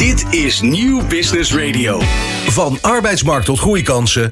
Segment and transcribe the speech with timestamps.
[0.00, 2.00] Dit is Nieuw Business Radio.
[2.46, 4.30] Van arbeidsmarkt tot groeikansen.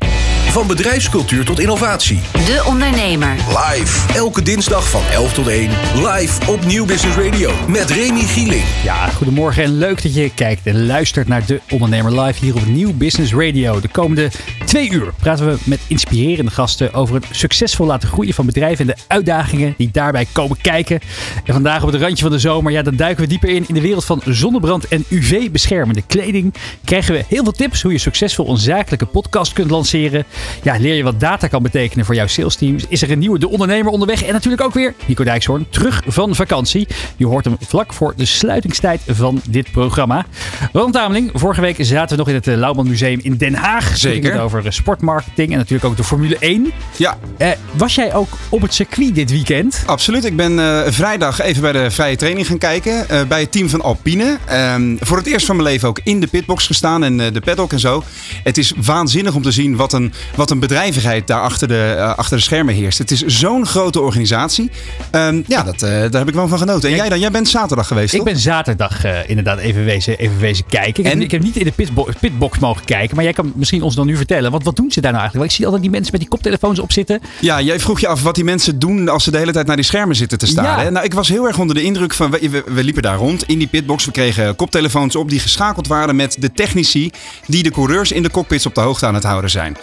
[0.55, 2.21] Van bedrijfscultuur tot innovatie.
[2.33, 3.35] De Ondernemer.
[3.35, 4.13] Live.
[4.13, 5.71] Elke dinsdag van 11 tot 1.
[5.95, 7.51] Live op Nieuw Business Radio.
[7.69, 8.65] Met Remy Gieling.
[8.85, 12.67] Ja, goedemorgen en leuk dat je kijkt en luistert naar De Ondernemer Live hier op
[12.67, 13.81] Nieuw Business Radio.
[13.81, 14.31] De komende
[14.65, 18.95] twee uur praten we met inspirerende gasten over het succesvol laten groeien van bedrijven en
[18.97, 21.01] de uitdagingen die daarbij komen kijken.
[21.45, 23.75] En vandaag op het randje van de zomer, ja, dan duiken we dieper in in
[23.75, 26.55] de wereld van zonnebrand en UV-beschermende kleding.
[26.85, 30.25] Krijgen we heel veel tips hoe je succesvol een zakelijke podcast kunt lanceren.
[30.63, 32.85] Ja, leer je wat data kan betekenen voor jouw salesteams.
[32.89, 36.35] Is er een nieuwe De Ondernemer onderweg en natuurlijk ook weer Nico Dijkshoorn terug van
[36.35, 36.87] vakantie.
[37.17, 40.27] Je hoort hem vlak voor de sluitingstijd van dit programma.
[40.73, 43.97] Ron Tameling, vorige week zaten we nog in het eh, Lauwman Museum in Den Haag.
[43.97, 44.33] Zeker.
[44.33, 46.73] Het over eh, sportmarketing en natuurlijk ook de Formule 1.
[46.97, 49.83] Ja, Eh, was jij ook op het circuit dit weekend?
[49.87, 50.25] absoluut.
[50.25, 50.53] Ik ben
[50.93, 53.07] vrijdag even bij de vrije training gaan kijken.
[53.29, 54.39] bij het team van Alpine.
[54.45, 57.73] Ehm, voor het eerst van mijn leven ook in de pitbox gestaan en de paddock
[57.73, 58.03] en zo.
[58.43, 62.15] Het is waanzinnig om te zien wat een, wat een bedrijvigheid daar achter de, eh,
[62.17, 62.99] achter de schermen heerst.
[62.99, 64.71] Het is zo'n grote organisatie.
[65.11, 66.91] Ehm, ja, dat, eh, daar heb ik wel van genoten.
[66.91, 67.21] En jij dan?
[67.21, 68.29] Jij bent zaterdag geweest, Ik toch?
[68.29, 70.89] ben zaterdag eh, inderdaad even wezen, even wezen kijken.
[70.89, 71.23] Ik heb, En?
[71.23, 74.07] ik heb niet in de pitbo- pitbox mogen kijken, maar jij kan misschien ons dan
[74.07, 74.51] nu vertellen.
[74.51, 75.35] Want wat doen ze daar nou eigenlijk?
[75.35, 77.21] Want ik zie altijd die mensen met die koptelefoons op zitten.
[77.41, 79.77] Ja, jij vroeg je af wat die mensen doen als ze de hele tijd naar
[79.77, 80.79] die schermen zitten te staren.
[80.79, 80.85] Ja.
[80.85, 80.91] hè?
[80.91, 82.31] Nou, ik was heel erg onder de indruk van.
[82.31, 84.05] We, we, we liepen daar rond in die pitbox.
[84.05, 87.11] We kregen koptelefoons op die geschakeld waren met de technici.
[87.47, 89.77] die de coureurs in de cockpits op de hoogte aan het houden zijn.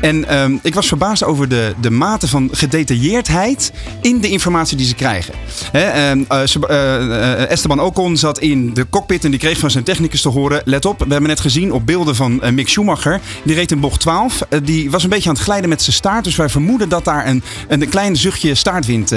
[0.00, 4.86] En ehm, ik was verbaasd over de, de mate van gedetailleerdheid in de informatie die
[4.86, 5.34] ze krijgen.
[5.72, 9.84] Ehm, eh, eh, eh, Esteban Ocon zat in de cockpit en die kreeg van zijn
[9.84, 10.62] technicus te horen.
[10.64, 13.20] Let op, we hebben net gezien op beelden van Mick Schumacher.
[13.44, 14.40] Die reed in bocht 12.
[14.48, 16.24] Eh, die was een beetje aan het glijden met zijn staart.
[16.24, 19.12] Dus wij vermoeden dat daar een, een klein zuchtje staartwind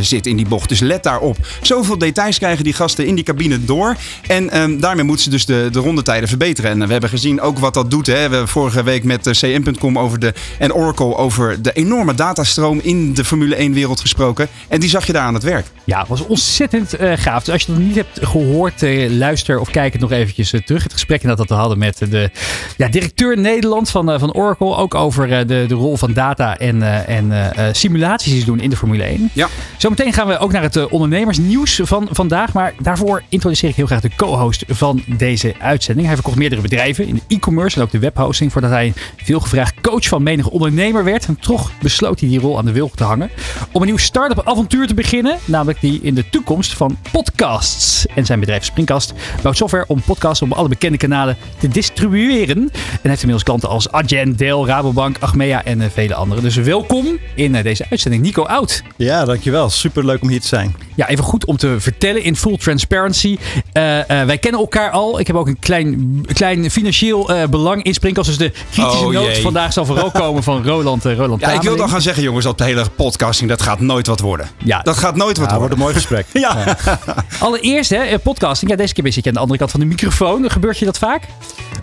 [0.00, 0.68] zit in die bocht.
[0.68, 1.36] Dus let daarop.
[1.62, 3.96] Zoveel details krijgen die gasten in die cabine door.
[4.26, 6.70] En ehm, daarmee moeten ze dus de, de rondetijden verbeteren.
[6.70, 8.06] En we hebben gezien ook wat dat doet.
[8.06, 8.12] Hè.
[8.12, 13.14] We hebben vorige week met cm.com over de, en Oracle over de enorme datastroom in
[13.14, 14.48] de Formule 1 wereld gesproken.
[14.68, 15.66] En die zag je daar aan het werk.
[15.84, 17.44] Ja, het was ontzettend eh, gaaf.
[17.44, 20.52] Dus als je het nog niet hebt gehoord, eh, luister of kijk het nog eventjes
[20.52, 20.82] eh, terug.
[20.82, 22.30] Het gesprek dat we hadden met de
[22.76, 24.76] ja, directeur Nederland van, van Oracle.
[24.76, 29.30] Ook over de, de rol van data en, en simulaties doen in de Formule 1.
[29.32, 29.48] Ja.
[29.76, 32.52] Zometeen gaan we ook naar het ondernemersnieuws van vandaag.
[32.52, 36.06] Maar daarvoor introduceer ik heel graag de co-host van deze uitzending.
[36.06, 38.52] Hij verkocht meerdere bedrijven in de e-commerce en ook de webhosting.
[38.52, 41.26] Voordat hij veelgevraagd coach van menig ondernemer werd.
[41.26, 43.30] En toch besloot hij die rol aan de wilg te hangen.
[43.72, 45.38] Om een nieuw start-up avontuur te beginnen.
[45.44, 48.06] Namelijk die in de toekomst van podcasts.
[48.06, 49.12] En zijn bedrijf Springcast
[49.42, 52.58] bouwt software om podcasts op alle bekende kanalen te distribueren.
[53.02, 56.42] En heeft inmiddels klanten als Adyen, Dell, Rabobank, Achmea en eh, vele anderen.
[56.42, 58.22] Dus welkom in eh, deze uitzending.
[58.22, 58.82] Nico Oud.
[58.96, 59.70] Ja, dankjewel.
[59.70, 60.74] Super leuk om hier te zijn.
[60.96, 63.38] Ja, even goed om te vertellen in full transparency.
[63.72, 65.20] Eh, eh, wij kennen elkaar al.
[65.20, 68.28] Ik heb ook een klein, klein financieel eh, belang in Springcast.
[68.28, 71.62] Dus de kritische Oh, noot vandaag zal vooral komen van Roland, eh, Roland Ja, ik
[71.62, 74.48] wil dan gaan zeggen, jongens, dat de hele podcasting, dat gaat nooit wat worden.
[74.64, 74.80] Ja.
[74.82, 75.78] Dat gaat nooit wat Ja, wordt worden.
[75.78, 76.26] een mooi gesprek.
[76.46, 76.76] Ja.
[77.38, 78.70] Allereerst, hè, eh, podcasting.
[78.70, 80.50] Ja, deze keer zit je aan de andere kant van de microfoon.
[80.50, 81.22] Gebeurt je dat vaak?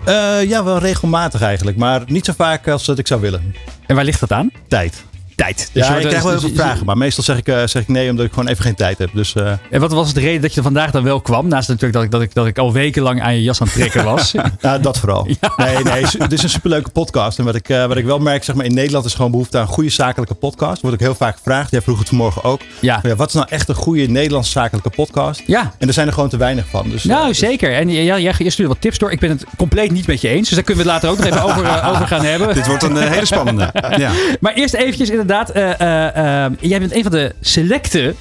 [0.06, 1.78] Eh, ja, wel regelmatig eigenlijk.
[1.78, 3.56] Maar niet zo vaak als dat ik zou willen.
[3.88, 4.52] En waar ligt dat aan?
[4.68, 5.04] Tijd.
[5.36, 5.70] Tijd.
[5.74, 6.86] Dus Ja, je ik krijg wel heel dus- veel vragen.
[6.86, 9.10] Maar meestal zeg ik, eh, zeg ik nee, omdat ik gewoon even geen tijd heb.
[9.14, 11.48] Dus eh, En wat was de reden dat je vandaag dan wel kwam?
[11.48, 13.76] Naast natuurlijk dat ik, dat ik, dat ik al wekenlang aan je jas aan het
[13.76, 14.34] trekken was.
[14.62, 15.28] ja, dat vooral.
[15.58, 17.40] Nee, nee, dit is een superleuke podcast.
[17.40, 19.58] En wat ik, eh, wat ik wel merk, zeg maar, in Nederland is gewoon behoefte
[19.58, 20.82] aan een goede zakelijke podcast.
[20.82, 21.72] Wordt ook heel vaak gevraagd.
[21.72, 22.62] Jij vroeg het vanmorgen ook.
[22.80, 23.02] Ja.
[23.18, 25.42] Wat is nou echt een goede Nederlandse zakelijke podcast?
[25.48, 25.72] Ja.
[25.78, 26.90] En er zijn er gewoon te weinig van.
[26.90, 27.74] Dus, Nou, eh, zeker.
[27.76, 29.12] En ja, jij je stuurde wat tips door.
[29.12, 30.48] Ik ben het compleet niet met je eens.
[30.48, 32.54] Dus daar kunnen we het later ook nog even over, over gaan hebben.
[32.54, 33.72] Dit wordt een hele spannende.
[33.98, 34.12] Ja.
[34.40, 35.50] Maar eerst eventjes inderdaad.
[35.50, 38.16] eh, eh, eh, jij bent een van de selecte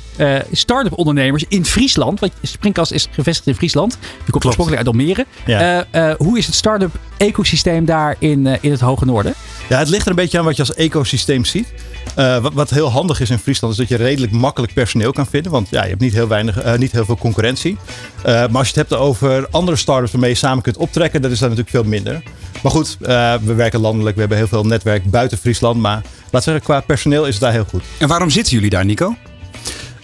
[0.52, 2.20] start-up ondernemers in Friesland.
[2.20, 3.98] Want Springkast is gevestigd in Friesland.
[4.24, 5.26] Je komt oorspronkelijk uit Almere.
[5.46, 5.86] Ja.
[6.18, 9.34] Hoe is het start-up ecosysteem daar in, in het Hoge Noorden?
[9.72, 11.72] Ja, het ligt er een beetje aan wat je als ecosysteem ziet.
[12.14, 15.52] Eh, wat, heel handig is in Friesland is dat je redelijk makkelijk personeel kan vinden.
[15.52, 17.76] Want ja, je hebt niet heel, weinig, eh, niet heel veel concurrentie.
[18.22, 21.30] Eh, maar als je het hebt over andere startups waarmee je samen kunt optrekken, dat
[21.30, 22.22] is dat natuurlijk veel minder.
[22.62, 24.14] Maar goed, we werken landelijk.
[24.14, 25.80] We hebben heel veel netwerk buiten Friesland.
[25.80, 27.82] Maar laat zeggen, qua personeel is het daar heel goed.
[27.98, 29.16] En waarom zitten jullie daar, Nico?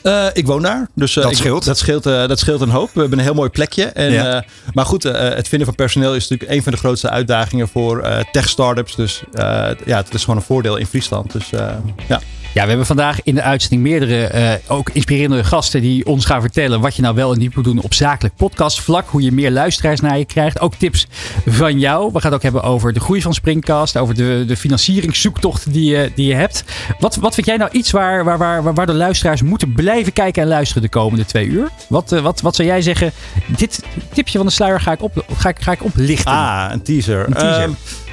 [0.03, 0.89] Eh, ik woon daar.
[0.95, 1.65] Dus, eh, Dat ik- scheelt.
[1.65, 2.91] Dat scheelt, eh, dat scheelt een hoop.
[2.95, 3.85] We hebben een heel mooi plekje.
[3.85, 4.45] En, Ja.
[4.73, 8.95] maar goed, het vinden van personeel is natuurlijk een van de grootste uitdagingen voor tech-startups.
[8.95, 9.23] Dus
[9.85, 11.33] ja, het is gewoon een voordeel in Friesland.
[11.33, 11.51] Dus
[12.09, 12.21] ja.
[12.55, 16.81] Ja, we hebben vandaag in de uitzending meerdere ook inspirerende gasten die ons gaan vertellen
[16.81, 19.09] wat je nou wel en niet moet doen op zakelijk podcastvlak.
[19.09, 20.61] Hoe je meer luisteraars naar je krijgt.
[20.61, 21.07] Ook tips
[21.47, 22.05] van jou.
[22.13, 23.97] We gaan het ook hebben over de groei van Springcast.
[23.97, 26.65] Over de, de financieringszoektocht die je, die je hebt.
[26.99, 30.25] Wat, wat vind jij nou iets waar, waar, waar, waar de luisteraars moeten blijven blijven
[30.25, 31.71] kijken en luisteren de komende twee uur?
[31.89, 33.13] Wat, eh, wat, wat zou jij zeggen?
[33.47, 36.33] Dit tipje van de sluier ga ik, op, ga ik, ga ik oplichten.
[36.33, 37.27] Ah, een teaser.
[37.27, 37.63] Een teaser.
[37.63, 37.73] Ehm,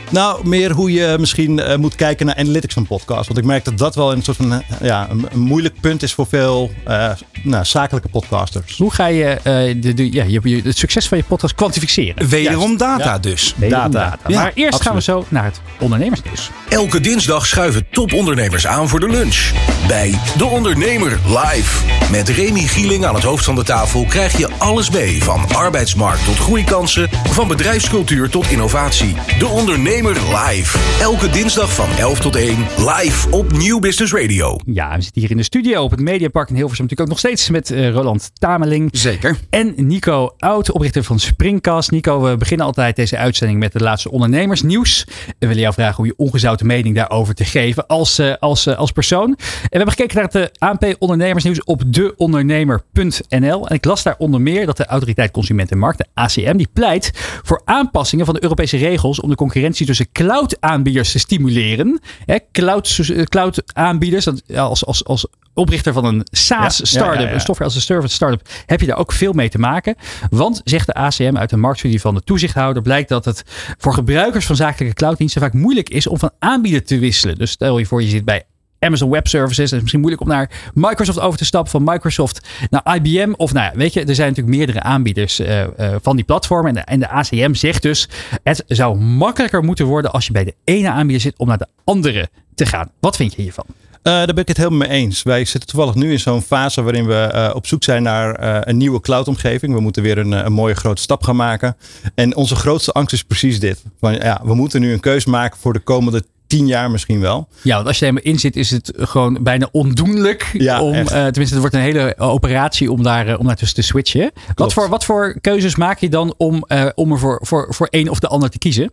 [0.09, 3.27] nou, meer hoe je misschien eh, moet kijken naar analytics van podcast.
[3.27, 6.03] Want ik merk dat dat wel een soort van eh, ja, een, een moeilijk punt
[6.03, 7.09] is voor veel eh,
[7.43, 8.77] nou, zakelijke podcasters.
[8.77, 12.27] Hoe ga je, eh, de, de, ja, je, je- het succes van je podcast kwantificeren?
[12.29, 13.19] Wederom data Ja.
[13.19, 13.53] dus.
[13.57, 14.17] Wederom Data.
[14.23, 16.49] Maar Ja, eerst gaan we zo naar het ondernemersnieuws.
[16.69, 19.51] Elke dinsdag schuiven topondernemers aan voor de lunch.
[19.87, 21.83] Bij De Ondernemer live.
[22.11, 25.23] Met Remy Gieling aan het hoofd van de tafel krijg je alles mee.
[25.23, 29.15] Van arbeidsmarkt tot groeikansen, van bedrijfscultuur tot innovatie.
[29.39, 31.01] De Ondernemer live.
[31.01, 34.59] Elke dinsdag van 11 tot 1 live op Nieuw Business Radio.
[34.65, 36.85] Ja, we zitten hier in de studio op het Mediapark in Hilversum.
[36.85, 38.89] Natuurlijk ook nog steeds met eh, Roland Tameling.
[38.91, 39.37] Zeker.
[39.49, 41.91] En Nico Oud, oprichter van Springcast.
[41.91, 45.07] Nico, we beginnen altijd deze uitzending met de laatste ondernemersnieuws.
[45.39, 48.77] We willen jou vragen om je ongezouten mening daarover te geven als, eh, als, eh,
[48.77, 49.27] als persoon.
[49.29, 53.67] En we hebben gekeken naar het ANP ondernemersnieuws op deondernemer.nl.
[53.67, 56.69] En ik las daar onder meer dat de Autoriteit Consument en Markt, de ACM, die
[56.73, 57.11] pleit
[57.43, 61.99] voor aanpassingen van de Europese regels om de concurrentie tussen cloud-aanbieders te stimuleren.
[62.25, 67.33] Hè, cloud, eh, cloud-aanbieders, als, als, als oprichter van een SaaS-startup, Ja, ja, ja, ja.
[67.33, 69.95] een software as a service startup, heb je daar ook veel mee te maken.
[70.29, 73.43] Want, zegt de ACM uit een marktstudie van de toezichthouder, blijkt dat het
[73.77, 77.37] voor gebruikers van zakelijke clouddiensten vaak moeilijk is om van aanbieder te wisselen.
[77.37, 78.43] Dus stel je voor, je zit bij
[78.79, 79.63] Amazon Web Services.
[79.63, 81.71] Het is misschien moeilijk om naar Microsoft over te stappen.
[81.71, 83.33] Van Microsoft naar IBM.
[83.37, 86.69] Of nou ja, weet je, er zijn natuurlijk meerdere aanbieders eh, eh, van die platformen.
[86.69, 88.09] En de, en de ACM zegt dus,
[88.43, 91.67] het zou makkelijker moeten worden als je bij de ene aanbieder zit om naar de
[91.83, 92.91] andere te gaan.
[92.99, 93.65] Wat vind je hiervan?
[94.01, 95.23] Eh, daar ben ik het helemaal mee eens.
[95.23, 99.01] Wij zitten toevallig nu in zo'n fase waarin we op zoek zijn naar een nieuwe
[99.01, 99.73] cloudomgeving.
[99.73, 101.77] We moeten weer een, een mooie grote stap gaan maken.
[102.15, 103.83] En onze grootste angst is precies dit.
[103.99, 106.23] Ja, we moeten nu een keuze maken voor de komende
[106.55, 107.47] tien jaar misschien wel.
[107.61, 110.49] Ja, want als je er helemaal in zit, is het gewoon bijna ondoenlijk.
[110.53, 113.75] Ja, om, eh, tenminste, het wordt een hele operatie om daar, eh, om daar tussen
[113.75, 114.31] te switchen.
[114.55, 117.87] Wat voor, wat voor keuzes maak je dan om, eh, om er voor, voor, voor
[117.89, 118.91] een of de ander te kiezen?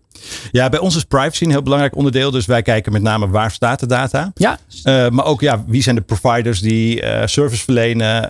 [0.51, 2.31] Ja, bij ons is privacy een heel belangrijk onderdeel.
[2.31, 4.33] Dus wij kijken met name waar staat de data.
[4.35, 4.59] Ja,
[5.11, 8.29] maar ook ja, wie zijn de providers die service verlenen?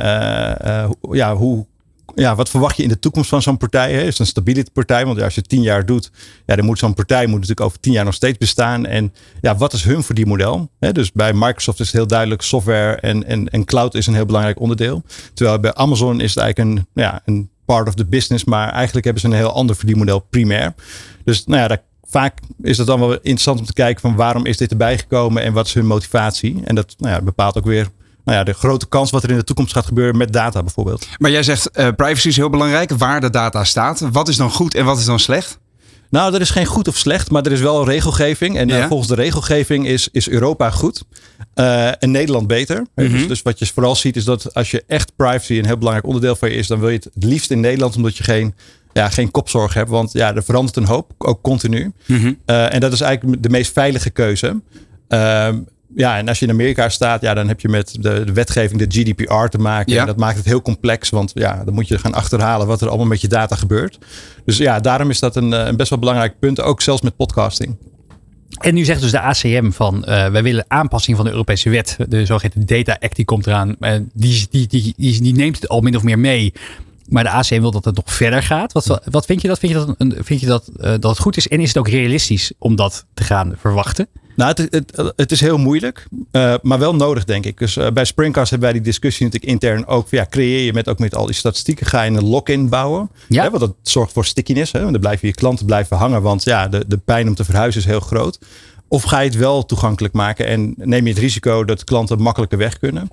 [1.11, 1.67] Ja, hoe,
[2.15, 3.93] ja, wat verwacht je in de toekomst van zo'n partij?
[3.93, 4.01] Hè?
[4.01, 5.07] Is het een stability partij?
[5.07, 6.11] Want als je tien jaar doet,
[6.47, 8.87] ja, dan moet zo'n partij moet natuurlijk over tien jaar nog steeds bestaan.
[8.87, 10.71] En ja, wat is hun verdienmodel?
[10.79, 10.93] Hè?
[10.93, 14.27] Dus bij Microsoft is het heel duidelijk software en, en, en cloud is een heel
[14.27, 15.03] belangrijk onderdeel.
[15.35, 19.05] Terwijl bij Amazon is het eigenlijk een, ja, een part of the business, maar eigenlijk
[19.05, 20.75] hebben ze een heel ander verdienmodel primair.
[21.25, 24.47] Dus nou ja, daar vaak is het dan wel interessant om te kijken van waarom
[24.47, 26.61] is dit erbij gekomen en wat is hun motivatie.
[26.65, 27.89] En dat nou ja, bepaalt ook weer
[28.25, 31.07] nou ja, de grote kans wat er in de toekomst gaat gebeuren met data bijvoorbeeld.
[31.19, 32.91] Maar jij zegt eh, privacy is heel belangrijk.
[32.91, 34.01] Waar de data staat.
[34.13, 35.59] Wat is dan goed en wat is dan slecht?
[36.11, 38.57] Nou, er is geen goed of slecht, maar er is wel regelgeving.
[38.57, 41.05] En eh, volgens de regelgeving is, is Europa goed
[41.55, 42.87] eh, en Nederland beter.
[42.95, 43.11] Mhm.
[43.11, 46.07] dus, dus wat je vooral ziet is dat als je echt privacy een heel belangrijk
[46.07, 48.55] onderdeel van je is, dan wil je het het liefst in Nederland, omdat je geen,
[48.93, 49.91] ja, geen kopzorg hebt.
[49.91, 51.93] Want ja, er verandert een hoop, ook continu.
[52.07, 52.33] Mhm.
[52.45, 54.61] En dat is eigenlijk de meest veilige keuze.
[55.95, 58.87] Ja, en als je in Amerika staat, ja, dan heb je met de, de wetgeving,
[58.87, 59.93] de GDPR te maken.
[59.93, 60.01] Ja.
[60.01, 62.89] En dat maakt het heel complex, want ja, dan moet je gaan achterhalen wat er
[62.89, 63.99] allemaal met je data gebeurt.
[64.45, 67.17] Dus ja, daarom is dat een, eh, een best wel belangrijk punt, ook zelfs met
[67.17, 67.77] podcasting.
[68.61, 71.97] En nu zegt dus de ACM van eh, wij willen aanpassing van de Europese wet.
[72.09, 73.77] De zogeheten Data Act die komt eraan.
[73.81, 76.53] Eh, die, die, die, die, die neemt het al min of meer mee.
[77.13, 78.73] Maar de ACM wil dat het nog verder gaat.
[78.73, 79.59] Wat, wat vind je dat?
[79.59, 81.49] Vind je dat, een- vind je dat, eh, dat het goed is?
[81.49, 84.09] En is het ook realistisch om dat te gaan verwachten?
[84.37, 87.59] Nou, het, het, het is heel moeilijk, eh, maar wel nodig, denk ik.
[87.59, 90.07] Dus eh, bij Springcast hebben wij die discussie natuurlijk intern ook.
[90.11, 93.11] Ja, creëer je met ook met al die statistieken, ga je een lock-in bouwen.
[93.29, 93.43] Ja.
[93.43, 94.73] Hè, want dat zorgt voor stickiness.
[94.73, 97.45] Hè, want dan blijven je klanten blijven hangen, want ja, de, de pijn om te
[97.45, 98.39] verhuizen is heel groot.
[98.89, 102.59] Of ga je het wel toegankelijk maken en neem je het risico dat klanten makkelijker
[102.59, 103.11] weg kunnen.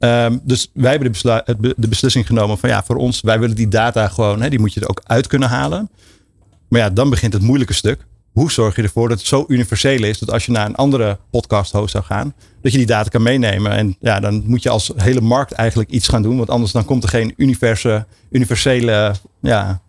[0.00, 3.68] Ehm, dus wij hebben de, de beslissing genomen van ja, voor ons, wij willen die
[3.68, 5.90] data gewoon, hè, die moet je er ook uit kunnen halen.
[6.68, 8.06] Maar ja, dan begint het moeilijke stuk.
[8.32, 11.18] Hoe zorg je ervoor dat het zo universeel is dat als je naar een andere
[11.30, 13.72] podcast host zou gaan, dat je die data kan meenemen.
[13.72, 16.84] En ja, dan moet je als hele markt eigenlijk iets gaan doen, want anders dan
[16.84, 19.80] komt er geen universe, universele ja,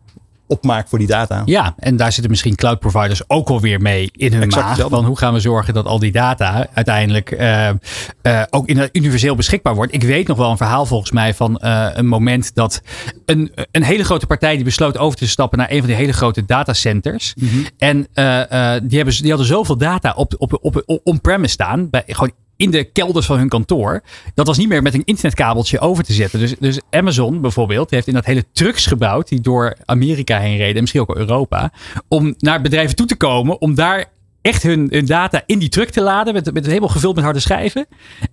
[0.52, 1.42] opmaak voor die data.
[1.46, 4.68] Ja, en daar zitten misschien cloud providers ook alweer mee in hun Exact maag.
[4.68, 4.96] hetzelfde.
[4.96, 7.76] Van hoe gaan we zorgen dat al die data uiteindelijk eh, eh,
[8.50, 9.94] ook in, universeel beschikbaar wordt.
[9.94, 12.82] Ik weet nog wel een verhaal volgens mij van eh, een moment dat
[13.26, 16.14] een, een hele grote partij die besloot over te stappen naar een van die hele
[16.14, 17.34] grote datacenters.
[17.78, 21.90] En eh, eh, die, hebben, die hadden zoveel data op, op, op, op on-premise staan.
[21.90, 22.32] Bij, gewoon
[22.62, 24.02] in de kelders van hun kantoor.
[24.34, 26.40] Dat was niet meer met een internetkabeltje over te zetten.
[26.40, 29.28] Dus, dus Amazon bijvoorbeeld heeft in dat hele trucks gebouwd.
[29.28, 30.76] die door Amerika heen reden.
[30.76, 31.72] en misschien ook Europa.
[32.08, 33.62] om naar bedrijven toe te komen.
[33.62, 34.06] om daar
[34.42, 36.34] echt hun, hun data in die truck te laden.
[36.34, 37.86] Met, met helemaal gevuld met harde schijven.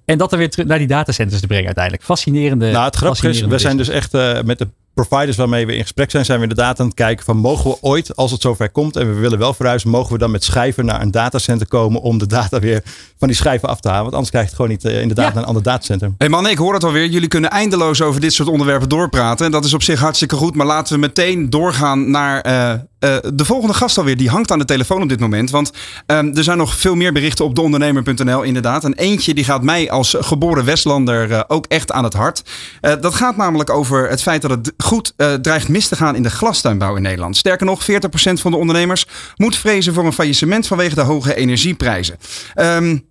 [0.04, 2.04] En dat dan weer terug naar die datacenters te brengen uiteindelijk.
[2.04, 2.70] Fascinerende.
[2.70, 4.68] Nou, het grappige is, we zijn dus echt uh, met de
[5.04, 7.76] providers waarmee we in gesprek zijn, zijn we inderdaad aan het kijken van mogen we
[7.80, 10.84] ooit, als het zover komt en we willen wel verhuizen, mogen we dan met schijven
[10.84, 12.82] naar een datacenter komen om de data weer
[13.18, 14.02] van die schijven af te halen.
[14.02, 15.32] Want anders krijg je het gewoon niet uh, inderdaad ja.
[15.32, 16.12] naar een ander datacenter.
[16.18, 17.06] Hey man, ik hoor het alweer.
[17.06, 19.46] Jullie kunnen eindeloos over dit soort onderwerpen doorpraten.
[19.46, 20.54] En dat is op zich hartstikke goed.
[20.54, 24.16] Maar laten we meteen doorgaan naar uh, uh, de volgende gast alweer.
[24.16, 25.50] Die hangt aan de telefoon op dit moment.
[25.50, 25.72] Want
[26.06, 28.84] um, er zijn nog veel meer berichten op deondernemer.nl inderdaad.
[28.84, 32.42] En eentje die gaat mij als geboren Westlander ook echt aan het hart.
[32.80, 36.30] dat gaat namelijk over het feit dat het goed dreigt mis te gaan in de
[36.30, 37.36] glastuinbouw in Nederland.
[37.36, 37.84] Sterker nog, 40%
[38.32, 42.16] van de ondernemers moet vrezen voor een faillissement vanwege de hoge energieprijzen.
[42.56, 43.06] Um,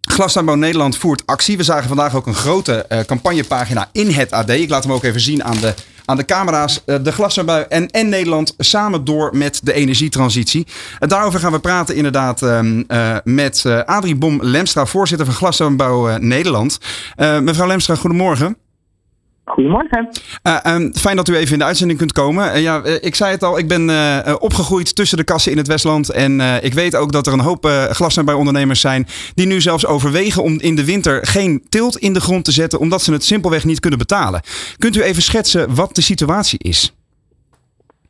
[0.00, 1.56] Glastuinbouw Nederland voert actie.
[1.56, 4.50] We zagen vandaag ook een grote uh, campagnepagina in het AD.
[4.50, 5.74] Ik laat hem ook even zien aan de,
[6.04, 6.82] aan de camera's.
[6.86, 10.66] Uh, de Glastuinbouw en, en Nederland samen door met de energietransitie.
[10.98, 12.82] Daarover gaan we praten inderdaad ehm,
[13.24, 16.78] met Adrie Bom-Lemstra, voorzitter van Glastuinbouw Nederland.
[17.16, 18.56] mevrouw Lemstra, goedemorgen.
[19.50, 20.08] Goedemorgen.
[20.42, 22.56] Uh, um, fijn dat u even in de uitzending kunt komen.
[22.56, 23.90] Uh, ja, uh, ik zei het al, ik ben
[24.40, 26.10] opgegroeid tussen de kassen in het Westland.
[26.10, 27.64] En ik weet ook dat er een hoop
[28.34, 32.44] ondernemers zijn die nu zelfs overwegen om in de winter geen tilt in de grond
[32.44, 34.40] te zetten, omdat ze het simpelweg niet kunnen betalen.
[34.78, 36.94] Kunt u even schetsen wat de situatie is?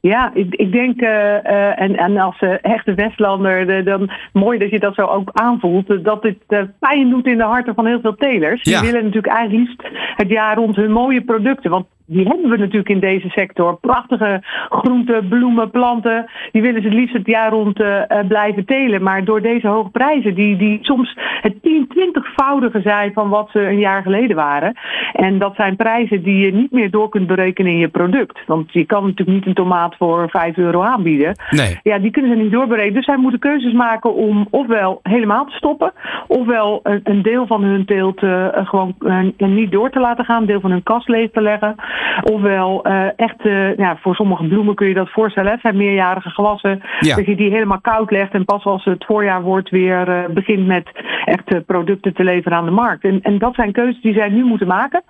[0.00, 4.58] Ja, ik, ik denk, uh, uh, en, en als uh, echte Westlander, de, dan mooi
[4.58, 6.46] dat je dat zo ook aanvoelt, dat dit
[6.78, 8.62] pijn doet in de harten van heel veel telers.
[8.62, 11.70] Die willen natuurlijk eigenlijk liefst het jaar rond hun mooie producten.
[11.70, 13.76] Want die hebben we natuurlijk in deze sector.
[13.76, 16.30] Prachtige groenten, bloemen, planten.
[16.52, 19.02] Die willen ze het liefst het jaar rond uh, blijven telen.
[19.02, 23.60] Maar door deze hoge prijzen, die, die soms het 10, 20voudige zijn van wat ze
[23.60, 24.76] een jaar geleden waren.
[25.12, 28.38] En dat zijn prijzen die je niet meer door kunt berekenen in je product.
[28.46, 31.34] Want je kan natuurlijk niet een tomaat voor 5 euro aanbieden.
[31.50, 31.78] Nee.
[31.82, 32.94] Ja, die kunnen ze niet doorberekenen.
[32.94, 35.92] Dus zij moeten keuzes maken om ofwel helemaal te stoppen.
[36.26, 38.94] Ofwel een, een deel van hun teelt uh, gewoon
[39.36, 40.40] niet door te laten gaan.
[40.40, 41.74] Een deel van hun kast leeg te leggen.
[42.22, 45.52] Ofwel uh, echt, uh, ja, voor sommige bloemen kun je dat voorstellen.
[45.52, 46.82] Het zijn meerjarige gewassen.
[47.00, 47.16] Ja.
[47.16, 50.66] Dat je die helemaal koud legt en pas als het voorjaar wordt weer uh, begint
[50.66, 50.90] met
[51.24, 53.04] echt producten te leveren aan de markt.
[53.04, 55.02] En, en dat zijn keuzes die zij nu moeten maken.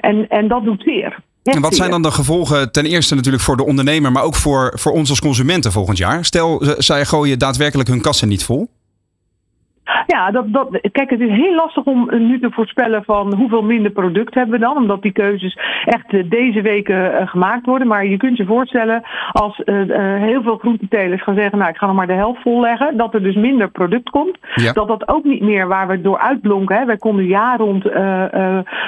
[0.00, 1.18] En, en dat doet zeer.
[1.42, 4.72] En wat zijn dan de gevolgen ten eerste natuurlijk voor de ondernemer, maar ook voor,
[4.74, 6.24] voor ons als consumenten volgend jaar?
[6.24, 8.68] Stel, zij gooien daadwerkelijk hun kassen niet vol.
[10.06, 13.90] Ja, dat, dat, kijk, het is heel lastig om nu te voorspellen van hoeveel minder
[13.90, 14.76] product hebben we dan.
[14.76, 17.88] Omdat die keuzes echt eh, deze weken uh, gemaakt worden.
[17.88, 19.74] Maar je kunt je voorstellen als uh,
[20.20, 21.58] heel veel groentetelers gaan zeggen...
[21.58, 22.96] nou, ik ga nog maar de helft volleggen.
[22.96, 24.38] Dat er dus minder product komt.
[24.54, 24.72] Ja.
[24.72, 26.76] Dat dat ook niet meer waar we door uitblonken.
[26.76, 26.84] Hè.
[26.84, 27.82] Wij konden jaar rond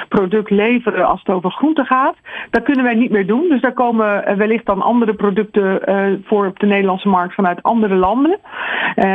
[0.07, 2.15] product leveren als het over groente gaat.
[2.49, 3.45] Dat kunnen wij niet meer doen.
[3.49, 5.81] Dus daar komen wellicht dan andere producten
[6.25, 8.39] voor op de Nederlandse markt vanuit andere landen.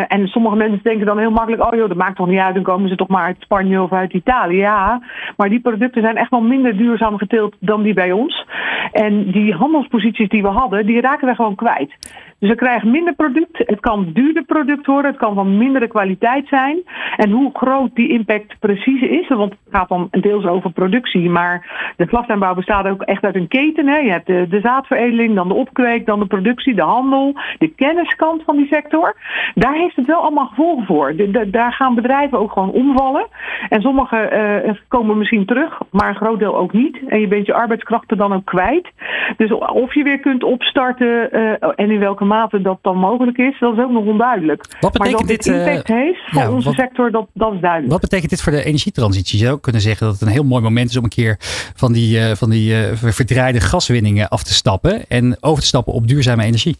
[0.09, 1.63] en sommige mensen denken dan heel makkelijk...
[1.65, 4.13] Oh, dat maakt toch niet uit, dan komen ze toch maar uit Spanje of uit
[4.13, 4.57] Italië.
[4.57, 5.03] Ja,
[5.37, 8.47] maar die producten zijn echt wel minder duurzaam geteeld dan die bij ons.
[8.93, 11.95] En die handelsposities die we hadden, die raken we gewoon kwijt.
[12.43, 13.59] Dus we krijgen minder product.
[13.59, 15.11] Het kan duurder product worden.
[15.11, 16.83] Het kan van mindere kwaliteit zijn.
[17.17, 19.29] En hoe groot die impact precies is.
[19.29, 21.31] Want het gaat dan deels over productie.
[21.31, 23.87] Maar de glastuinbouw bestaat ook echt uit een keten.
[23.87, 23.97] Hè.
[23.99, 27.35] Je hebt de, de, zaadveredeling, dan de opkweek, dan de productie, de handel.
[27.59, 29.17] De kenniskant van die sector.
[29.55, 31.15] Daar heeft het wel allemaal gevolgen voor.
[31.51, 33.27] Daar gaan bedrijven ook gewoon omvallen.
[33.69, 34.31] En sommige
[34.67, 35.81] uh, komen misschien terug.
[35.91, 36.99] Maar een groot deel ook niet.
[37.07, 38.89] En je bent je arbeidskrachten dan ook kwijt.
[39.37, 41.37] Dus of je weer kunt opstarten.
[41.37, 44.67] Uh, en in welke mate dat dan mogelijk is, dat is ook nog onduidelijk.
[44.81, 45.47] Wat betekent maar dit?
[45.47, 47.93] impact uh, heeft voor ja, onze wat, sector, dat, dat is duidelijk.
[47.93, 49.39] Wat betekent dit voor de energietransitie?
[49.39, 51.37] Je zou ook kunnen zeggen dat het een heel mooi moment is om een keer
[51.75, 55.93] van die, uh, van die uh, verdraaide gaswinningen af te stappen en over te stappen
[55.93, 56.77] op duurzame energie.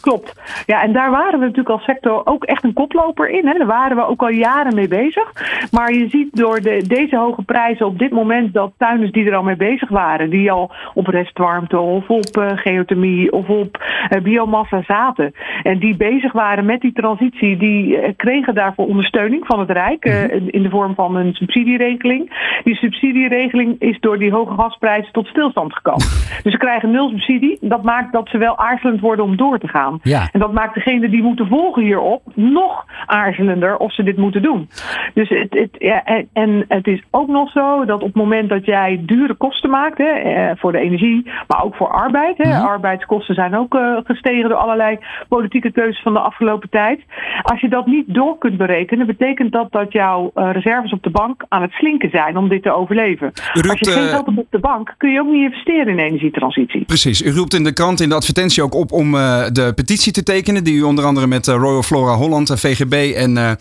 [0.00, 0.62] Klopt.
[0.66, 3.46] Ja, en daar waren we natuurlijk als sector ook echt een koploper in.
[3.46, 3.58] Hè.
[3.58, 5.32] Daar waren we ook al jaren mee bezig.
[5.70, 9.36] Maar je ziet door de, deze hoge prijzen op dit moment dat tuinders die er
[9.36, 14.22] al mee bezig waren, die al op restwarmte of op uh, geothermie of op uh,
[14.22, 15.32] biomassa zaten.
[15.62, 20.04] En die bezig waren met die transitie, die uh, kregen daarvoor ondersteuning van het Rijk
[20.04, 20.48] mm-hmm.
[20.48, 22.60] in de vorm van een subsidieregeling.
[22.64, 26.06] Die subsidieregeling is door die hoge gasprijzen tot stilstand gekomen.
[26.42, 27.58] dus ze krijgen nul subsidie.
[27.60, 29.87] Dat maakt dat ze wel aarzelend worden om door te gaan.
[30.02, 30.28] Ja.
[30.32, 34.68] En dat maakt degene die moeten volgen hierop nog aarzelender of ze dit moeten doen.
[35.14, 38.64] Dus het, het, ja, en het is ook nog zo dat op het moment dat
[38.64, 42.36] jij dure kosten maakt, hè, eh, voor de energie, maar ook voor arbeid.
[42.38, 42.66] Hè, Mhm.
[42.66, 47.00] Arbeidskosten zijn ook uh, gestegen door allerlei politieke keuzes van de afgelopen tijd.
[47.42, 51.10] Als je dat niet door kunt berekenen, betekent dat dat jouw uh, reserves op de
[51.10, 53.32] bank aan het slinken zijn om dit te overleven.
[53.52, 55.86] roept, Als je geen eh, geld hebt op de bank, kun je ook niet investeren
[55.88, 56.84] in energietransitie.
[56.84, 57.22] Precies.
[57.22, 60.22] U roept in de krant, in de advertentie ook op om uh, de petitie te
[60.22, 60.64] tekenen.
[60.64, 63.58] Die u onder andere met Royal Flora Holland, VGB en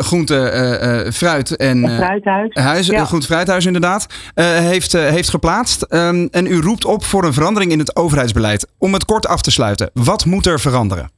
[0.00, 2.54] Groente, Fruit en Fruithuis.
[2.54, 3.04] Huis, Ja.
[3.04, 5.82] Groente Fruithuis inderdaad, heeft, heeft geplaatst.
[5.82, 8.68] Ehm, en u roept op voor een verandering in het overheidsbeleid.
[8.78, 11.10] Om het kort af te sluiten, wat moet er veranderen?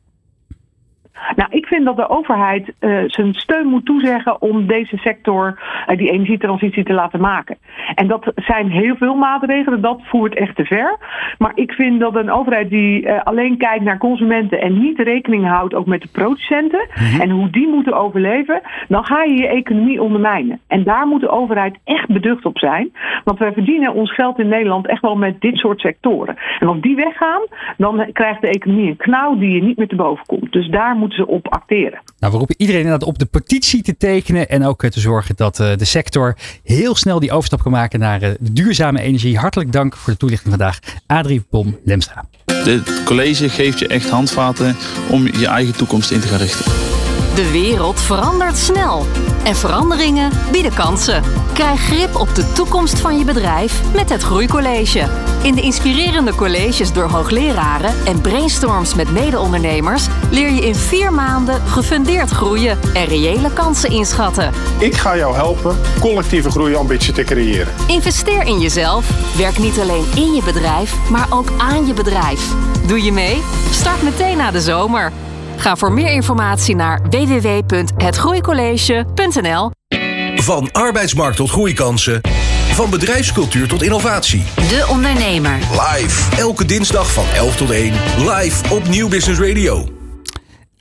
[1.36, 5.96] Nou, ik vind dat de overheid eh, zijn steun moet toezeggen om deze sector eh,
[5.96, 7.56] die energietransitie te laten maken.
[7.94, 10.96] En dat zijn heel veel maatregelen, dat voert echt te ver.
[11.38, 15.46] Maar ik vind dat een overheid die eh, alleen kijkt naar consumenten en niet rekening
[15.46, 16.88] houdt ook met de producenten
[17.20, 20.60] en hoe die moeten overleven, dan ga je je economie ondermijnen.
[20.66, 22.92] En daar moet de overheid echt beducht op zijn.
[23.24, 26.36] Want wij verdienen ons geld in Nederland echt wel met dit soort sectoren.
[26.58, 27.42] En als die weggaan,
[27.76, 30.52] dan krijgt de economie een knauw die je niet meer te boven komt.
[30.52, 32.02] Dus daar moeten ze op acteren.
[32.18, 34.48] Nou, we roepen iedereen inderdaad op de petitie te tekenen.
[34.48, 38.00] En ook eh, te zorgen dat eh, de sector heel snel die overstap kan maken
[38.00, 39.38] naar eh, duurzame energie.
[39.38, 40.78] Hartelijk dank voor de toelichting vandaag.
[41.06, 42.24] Adrie Bom Lemstra.
[42.64, 44.76] Dit college geeft je echt handvaten
[45.10, 47.01] om je eigen toekomst in te gaan richten.
[47.34, 49.06] De wereld verandert snel.
[49.44, 51.22] En veranderingen bieden kansen.
[51.52, 55.08] Krijg grip op de toekomst van je bedrijf met het Groeicollege.
[55.42, 61.60] In de inspirerende colleges door hoogleraren en brainstorms met mede-ondernemers leer je in vier maanden
[61.66, 64.52] gefundeerd groeien en reële kansen inschatten.
[64.78, 67.72] Ik ga jou helpen collectieve groeiambitie te creëren.
[67.86, 69.36] Investeer in jezelf.
[69.36, 72.52] Werk niet alleen in je bedrijf, maar ook aan je bedrijf.
[72.86, 73.42] Doe je mee?
[73.70, 75.12] Start meteen na de zomer.
[75.62, 79.70] Ga voor meer informatie naar www.hetgroeicollege.nl.
[80.34, 82.20] Van arbeidsmarkt tot groeikansen.
[82.72, 84.42] Van bedrijfscultuur tot innovatie.
[84.54, 85.58] De Ondernemer.
[85.70, 86.36] Live.
[86.36, 87.92] Elke dinsdag van 11 tot 1.
[88.18, 89.88] Live op Nieuw Business Radio.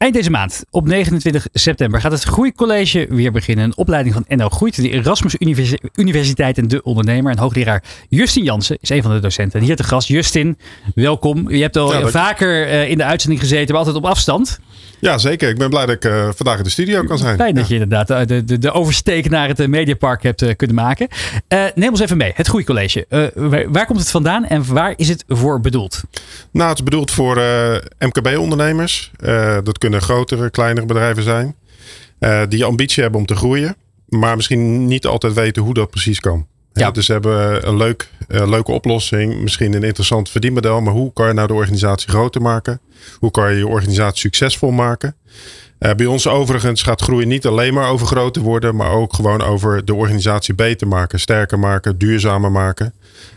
[0.01, 3.65] Eind deze maand, op 29 september, gaat het Groeicollege weer beginnen.
[3.65, 7.31] Een opleiding van NL Groeit, de Erasmus Universi- Universiteit en de Ondernemer.
[7.31, 9.59] En hoogleraar Justin Jansen is een van de docenten.
[9.59, 10.57] En hier te gast, Justin,
[10.95, 11.49] welkom.
[11.49, 14.59] Je hebt al Ja, vaker eh, in de uitzending gezeten, maar altijd op afstand.
[15.01, 15.49] Ja, zeker.
[15.49, 17.37] Ik ben blij dat ik eh, vandaag in de studio kan zijn.
[17.37, 20.75] Fijn dat je inderdaad eh, de, de, de oversteek naar het eh, Mediapark hebt kunnen
[20.75, 21.07] maken.
[21.75, 23.05] Neem ons even mee, het Groeicollege.
[23.09, 26.01] Eh, waar, waar komt het vandaan en waar is het voor bedoeld?
[26.51, 27.41] Nou, het is bedoeld voor
[27.99, 29.11] MKB-ondernemers.
[29.63, 31.55] Dat kunnen grotere, kleinere bedrijven zijn.
[32.49, 33.75] die ambitie hebben om te groeien.
[34.07, 36.47] Maar misschien niet altijd weten hoe dat precies kan.
[36.73, 36.91] Ja.
[36.91, 39.41] Dus ze hebben een leuk, eh, leuke oplossing.
[39.41, 40.81] Misschien een interessant verdienmodel.
[40.81, 42.81] Maar hoe kan je nou de organisatie groter maken?
[43.19, 45.15] Hoe kan je je organisatie succesvol maken?
[45.81, 48.75] Eh, bij ons overigens gaat groei niet alleen maar over groter worden.
[48.75, 51.19] Maar ook gewoon over de organisatie beter maken.
[51.19, 52.93] Sterker maken, duurzamer maken.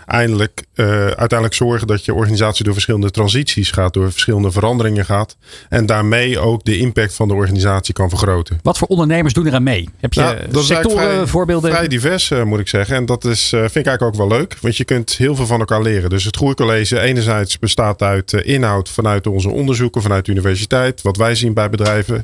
[0.06, 3.92] Eindelijk, eh, uiteindelijk zorgen dat je organisatie door verschillende transities gaat.
[3.94, 5.36] Door verschillende veranderingen gaat.
[5.68, 8.58] En daarmee ook de impact van de organisatie kan vergroten.
[8.62, 9.88] Wat voor ondernemers doen eraan mee?
[10.00, 11.70] Heb je Nou, dat eigenlijk sectoren, vrij- voorbeelden?
[11.70, 12.96] Vrij divers, eh, moet ik zeggen.
[12.96, 14.56] En dat is, eh, vind ik eigenlijk ook wel leuk.
[14.60, 16.10] Want je kunt heel veel van elkaar leren.
[16.10, 21.02] Dus het Groeicollege enerzijds bestaat uit eh, inhoud vanuit onze onderzoeken, vanuit de universiteit.
[21.02, 22.20] Wat wij zien bij bedrijven.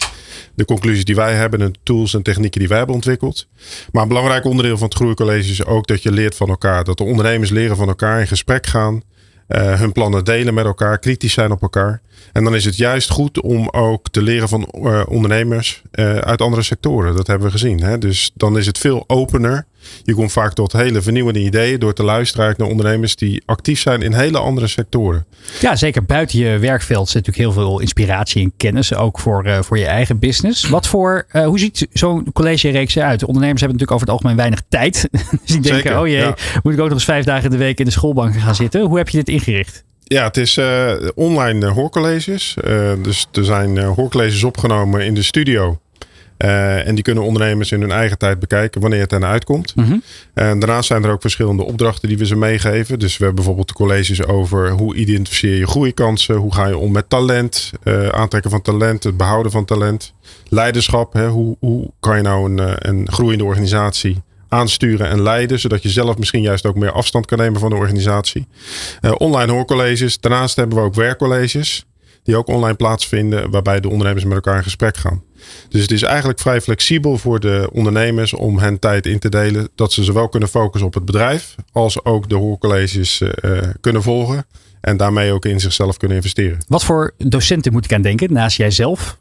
[0.54, 1.60] De conclusies die wij hebben.
[1.60, 3.46] En de tools en technieken die wij hebben ontwikkeld.
[3.92, 6.84] Maar een belangrijk onderdeel van het Groeicollege is ook dat je leert van elkaar.
[6.84, 9.02] Dat de ondernemers leren van elkaar, in gesprek gaan.
[9.46, 12.00] eh, hun plannen delen met elkaar, kritisch zijn op elkaar.
[12.32, 16.40] En dan is het juist goed om ook te leren van eh, ondernemers eh, uit
[16.40, 17.16] andere sectoren.
[17.16, 17.82] Dat hebben we gezien.
[17.82, 17.98] Hè?
[17.98, 19.66] Dus dan is het veel opener.
[20.04, 24.02] Je komt vaak tot hele vernieuwende ideeën door te luisteren naar ondernemers die actief zijn
[24.02, 25.26] in hele andere sectoren.
[25.60, 28.94] Ja, zeker buiten je werkveld zit natuurlijk heel veel inspiratie en kennis.
[28.94, 30.68] Ook voor, eh, voor je eigen business.
[30.68, 33.20] Wat voor, eh, hoe ziet zo'n collegereeks eruit?
[33.20, 35.08] De ondernemers hebben natuurlijk over het algemeen weinig tijd.
[35.10, 36.36] dus die denken, Zeker, oh jee, ja.
[36.62, 38.80] moet ik ook nog eens vijf dagen in de week in de schoolbank gaan zitten?
[38.80, 39.84] Hoe heb je dit ingericht?
[40.04, 42.56] Ja, het is eh, online hoorcolleges.
[43.02, 45.78] Dus er zijn hoorcolleges opgenomen in de studio.
[46.40, 49.74] Eh, en die kunnen ondernemers in hun eigen tijd bekijken wanneer het hen uitkomt.
[50.34, 52.98] En daarnaast zijn er ook verschillende opdrachten die we ze meegeven.
[52.98, 56.34] Dus we hebben bijvoorbeeld de colleges over hoe identificeer je groeikansen.
[56.34, 57.70] Hoe ga je om met talent.
[57.82, 59.04] eh, aantrekken van talent.
[59.04, 60.12] Het behouden van talent.
[60.48, 61.12] Leiderschap.
[61.12, 65.58] Hè, hoe, hoe kan je nou een, eh, een groeiende organisatie aansturen en leiden.
[65.60, 68.46] Zodat je zelf misschien juist ook meer afstand kan nemen van de organisatie.
[69.16, 70.20] Online hoorcolleges.
[70.20, 71.84] Daarnaast hebben we ook werkcolleges.
[72.22, 73.50] Die ook online plaatsvinden.
[73.50, 75.22] Waarbij de ondernemers met elkaar in gesprek gaan.
[75.68, 79.68] Dus het is eigenlijk vrij flexibel voor de ondernemers om hen tijd in te delen.
[79.74, 81.54] Dat ze zowel kunnen focussen op het bedrijf.
[81.72, 84.46] Als ook de hoorcolleges eh, kunnen volgen.
[84.80, 86.58] En daarmee ook in zichzelf kunnen investeren.
[86.68, 89.18] Wat voor docenten moet ik aan denken naast jijzelf?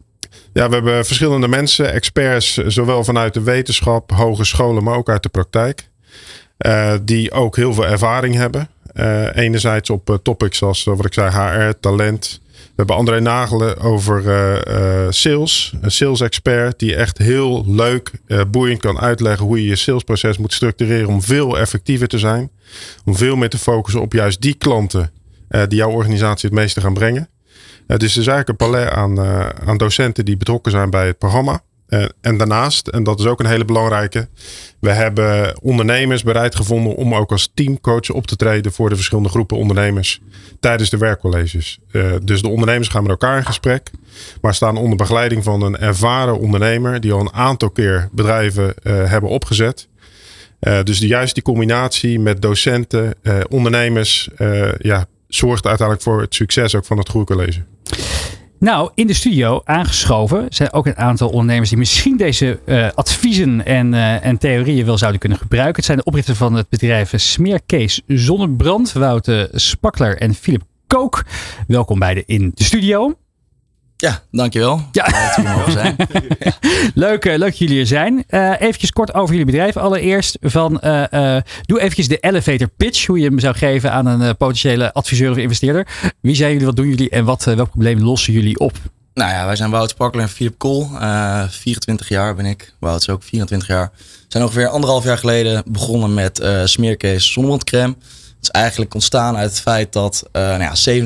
[0.53, 5.29] Ja, we hebben verschillende mensen, experts, zowel vanuit de wetenschap, hogescholen, maar ook uit de
[5.29, 5.89] praktijk.
[6.57, 8.69] eh, die ook heel veel ervaring hebben.
[8.93, 12.41] Eh, enerzijds op topics als wat ik zei, HR, talent.
[12.79, 15.73] We hebben André Nagelen over eh, eh, sales.
[15.81, 20.37] Een sales expert die echt heel leuk, eh, boeiend kan uitleggen hoe je je salesproces
[20.37, 22.51] moet structureren om veel effectiever te zijn.
[23.05, 25.11] Om veel meer te focussen op juist die klanten
[25.67, 27.29] die jouw organisatie het meeste gaan brengen.
[27.87, 29.19] dus er is eigenlijk een palet aan,
[29.65, 31.61] aan docenten die betrokken zijn bij het programma.
[32.21, 34.27] En daarnaast, en dat is ook een hele belangrijke,
[34.79, 39.29] we hebben ondernemers bereid gevonden om ook als teamcoach op te treden voor de verschillende
[39.29, 40.21] groepen ondernemers
[40.59, 41.79] tijdens de werkcolleges.
[42.23, 43.91] dus de ondernemers gaan met elkaar in gesprek,
[44.41, 49.29] maar staan onder begeleiding van een ervaren ondernemer die al een aantal keer bedrijven hebben
[49.29, 49.87] opgezet.
[50.83, 53.15] Dus de, juist die combinatie met docenten,
[53.49, 54.29] ondernemers,
[54.77, 57.61] ja, zorgt uiteindelijk voor het succes ook van het groeicollege.
[58.59, 62.59] Nou, in de studio aangeschoven zijn ook een aantal ondernemers die misschien deze
[62.95, 65.75] adviezen en, en theorieën wel zouden kunnen gebruiken.
[65.75, 71.25] Het zijn de oprichters van het bedrijf Smeerkees Zonnebrand, Wouter Spakler en Philip Kook.
[71.67, 73.15] Welkom beiden in de studio.
[74.01, 74.81] Ja, dankjewel.
[74.91, 75.33] Ja.
[75.71, 75.95] zijn.
[76.93, 78.23] leuk, leuk dat jullie er zijn.
[78.29, 79.77] Uh, eventjes kort over jullie bedrijf.
[79.77, 83.05] Allereerst van, uh, uh, doe eventjes de elevator pitch.
[83.05, 85.87] Hoe je hem zou geven aan een potentiële adviseur of investeerder.
[86.21, 88.77] Wie zijn jullie, wat doen jullie en wat, welk probleem lossen jullie op?
[89.13, 90.89] Nou ja, wij zijn Wout Sparkler en Philip Kool.
[91.49, 92.73] 24 jaar ben ik.
[92.79, 93.91] Wout is ook 24 jaar.
[93.97, 97.95] We zijn ongeveer anderhalf jaar geleden begonnen met smeercase zonnebrandcrème.
[97.97, 100.73] Het is eigenlijk ontstaan uit het feit dat nou ja,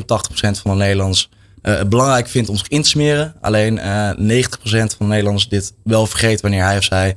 [0.60, 1.28] van de Nederlanders
[1.64, 3.34] uh, belangrijk vindt om zich in te smeren.
[3.40, 7.16] Alleen uh, eh, 90% van de Nederlanders dit wel vergeet wanneer hij of zij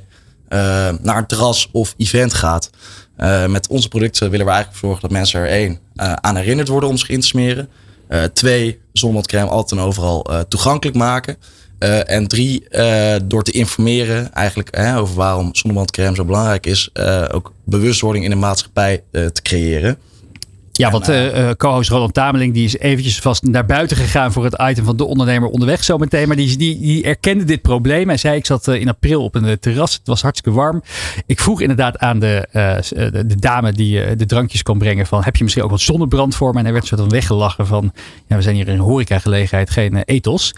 [0.50, 0.60] uh,
[1.02, 2.70] naar een terras of event gaat.
[3.48, 6.98] met onze producten willen we eigenlijk zorgen dat mensen er één aan herinnerd worden om
[6.98, 7.70] zich in te smeren.
[8.34, 11.38] twee, zonnebrandcrème altijd en overal toegankelijk maken.
[12.06, 12.68] en drie,
[13.24, 16.90] door te informeren eigenlijk over waarom zonnebrandcrème zo belangrijk is,
[17.32, 19.98] ook bewustwording in de maatschappij te creëren.
[20.78, 24.62] Ja, want uh, co-host Roland Tameling die is eventjes vast naar buiten gegaan voor het
[24.62, 26.28] item van de ondernemer onderweg zometeen.
[26.28, 28.08] Maar die, die, die erkende dit probleem.
[28.08, 29.94] Hij zei, ik zat in april op een terras.
[29.94, 30.82] Het was hartstikke warm.
[31.26, 35.36] Ik vroeg inderdaad aan de, de, de, dame die de drankjes kon brengen van, heb
[35.36, 36.58] je misschien ook wat zonnebrand voor me?
[36.58, 37.92] En hij werd soort van weggelachen van,
[38.28, 40.56] ja, we zijn hier in een horecagelegenheid, geen ethos.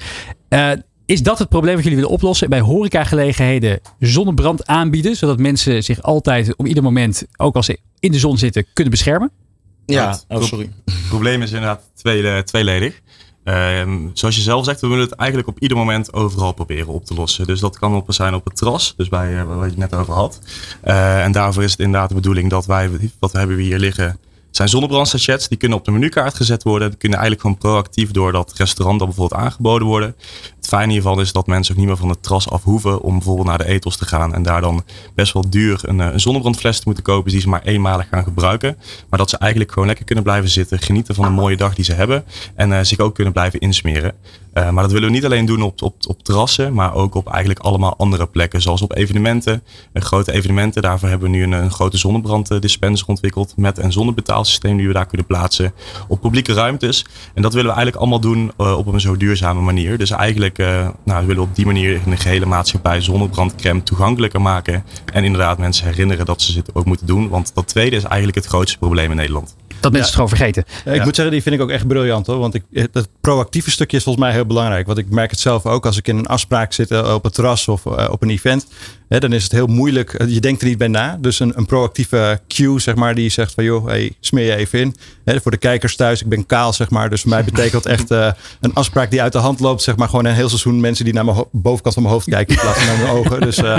[1.05, 2.49] is dat het probleem wat jullie willen oplossen?
[2.49, 8.11] Bij horecagelegenheden zonnebrand aanbieden, zodat mensen zich altijd op ieder moment, ook als ze in
[8.11, 9.31] de zon zitten, kunnen beschermen?
[9.93, 10.71] Ja, oh, sorry.
[10.85, 13.01] Het probleem is inderdaad twee, tweeledig.
[13.43, 13.81] Uh,
[14.13, 17.13] zoals je zelf zegt, we willen het eigenlijk op ieder moment overal proberen op te
[17.13, 17.47] lossen.
[17.47, 19.95] Dus dat kan op zijn op het terras, dus bij uh, wat je het net
[19.95, 20.39] over had.
[20.85, 24.19] Uh, en daarvoor is het inderdaad de bedoeling dat wij, wat hebben we hier liggen,
[24.51, 25.47] zijn zonnebrandsachets.
[25.47, 26.89] Die kunnen op de menukaart gezet worden.
[26.89, 30.15] Die kunnen eigenlijk gewoon proactief door dat restaurant dan bijvoorbeeld aangeboden worden.
[30.55, 33.13] Het fijne hiervan is dat mensen ook niet meer van het terras af hoeven om
[33.13, 34.33] bijvoorbeeld naar de etels te gaan.
[34.33, 34.83] En daar dan
[35.15, 38.77] best wel duur een, een zonnebrandfles te moeten kopen die ze maar eenmalig gaan gebruiken.
[39.09, 41.85] Maar dat ze eigenlijk gewoon lekker kunnen blijven zitten, genieten van een mooie dag die
[41.85, 42.25] ze hebben.
[42.55, 44.15] En uh, zich ook kunnen blijven insmeren.
[44.53, 47.27] Uh, maar dat willen we niet alleen doen op, op, op terrassen, maar ook op
[47.27, 48.61] eigenlijk allemaal andere plekken.
[48.61, 50.81] Zoals op evenementen, uh, grote evenementen.
[50.81, 55.05] Daarvoor hebben we nu een, een grote zonnebranddispenser ontwikkeld met een zonnebetaalsysteem die we daar
[55.05, 55.73] kunnen plaatsen
[56.07, 57.05] op publieke ruimtes.
[57.33, 59.97] En dat willen we eigenlijk allemaal doen uh, op een zo duurzame manier.
[59.97, 60.57] Dus eigenlijk
[61.03, 64.83] nou, we willen op die manier de gehele maatschappij zonnebrandcrème toegankelijker maken.
[65.13, 67.29] En inderdaad mensen herinneren dat ze het ook moeten doen.
[67.29, 69.55] Want dat tweede is eigenlijk het grootste probleem in Nederland.
[69.79, 70.63] Dat mensen het gewoon vergeten.
[70.85, 72.37] Ja, ik moet zeggen, die vind ik ook echt briljant hoor.
[72.37, 74.85] Want ik, het proactieve stukje is volgens mij heel belangrijk.
[74.85, 77.33] Want ik merk het zelf ook als ik in een afspraak zit eh, op het
[77.33, 78.67] terras of uh, op een event.
[79.17, 80.13] Dan is het heel moeilijk.
[80.13, 81.17] Eh, je denkt er niet bij na.
[81.21, 84.79] Dus een, een proactieve cue, zeg maar, die zegt van joh, hey, smeer je even
[84.79, 84.95] in.
[85.25, 87.09] Hè, voor de kijkers thuis, ik ben kaal, zeg maar.
[87.09, 89.81] Dus voor mij betekent echt uh, een afspraak die uit de hand loopt.
[89.81, 92.55] Zeg maar gewoon een heel seizoen mensen die naar mijn bovenkant van mijn hoofd kijken
[92.55, 93.41] in plaats van naar mijn ogen.
[93.41, 93.77] Dus uh,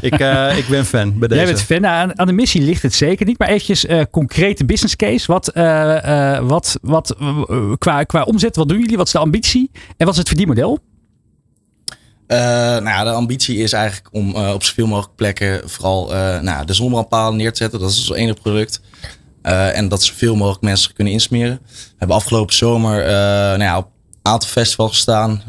[0.00, 0.14] ik,
[0.58, 1.40] ik ben fan bij deze.
[1.40, 1.80] Jij bent fan.
[1.80, 3.38] Nou, aan, aan, de missie ligt het zeker niet.
[3.38, 5.26] Maar eventjes concrete business case.
[5.32, 5.50] Wat,
[6.42, 7.16] wat, wat
[7.78, 8.96] qua, qua omzet, wat doen jullie?
[8.96, 9.70] Wat is de ambitie?
[9.96, 10.78] En wat is het verdienmodel?
[12.28, 16.40] Uh, nou ja, de ambitie is eigenlijk om uh, op zoveel mogelijk plekken vooral uh,
[16.40, 17.80] nou, de zonnebrandpalen neer te zetten.
[17.80, 18.80] Dat is ons enige product.
[19.42, 21.60] en dat zoveel mogelijk mensen kunnen insmeren.
[21.64, 23.88] We hebben afgelopen zomer nou ja, op
[24.22, 25.42] een aantal festivals gestaan.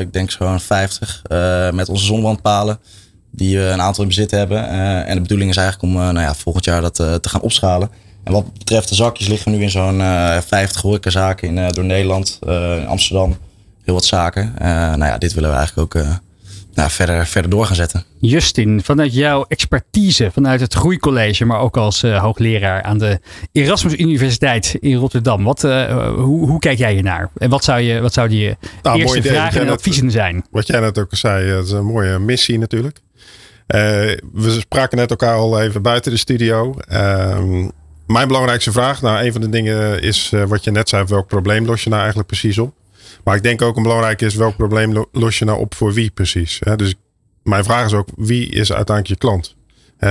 [0.00, 1.22] ik denk zo'n 50
[1.72, 2.78] met onze zonnebrandpalen.
[3.30, 4.68] Die we een aantal in bezit hebben.
[5.06, 7.90] en de bedoeling is eigenlijk om nou ja, volgend jaar dat te gaan opschalen.
[8.24, 10.00] En wat betreft de zakjes liggen we nu in zo'n
[10.42, 13.36] 50 horecazaken in, door Nederland, in Amsterdam
[13.84, 14.54] heel wat zaken.
[14.54, 16.10] Uh, nou ja, dit willen we eigenlijk ook uh,
[16.74, 18.04] nou, verder, verder door gaan zetten.
[18.20, 23.20] Justin, vanuit jouw expertise, vanuit het Groeicollege, maar ook als uh, hoogleraar aan de
[23.52, 25.44] Erasmus Universiteit in Rotterdam.
[25.44, 27.30] Wat, hoe, hoe kijk jij hiernaar?
[27.36, 30.44] En wat zou je, wat zouden je nou, eerste vragen en adviezen zijn?
[30.50, 32.98] Wat jij net ook zei, het is een mooie missie natuurlijk.
[33.66, 36.74] we spraken net elkaar al even buiten de studio.
[36.88, 37.68] Ehm,
[38.06, 41.66] mijn belangrijkste vraag, nou een van de dingen is wat je net zei, welk probleem
[41.66, 42.74] los je nou eigenlijk precies op?
[43.24, 46.10] Maar ik denk ook een belangrijk is welk probleem los je nou op voor wie
[46.10, 46.58] precies.
[46.76, 46.94] Dus
[47.42, 49.56] mijn vraag is ook wie is uiteindelijk je klant?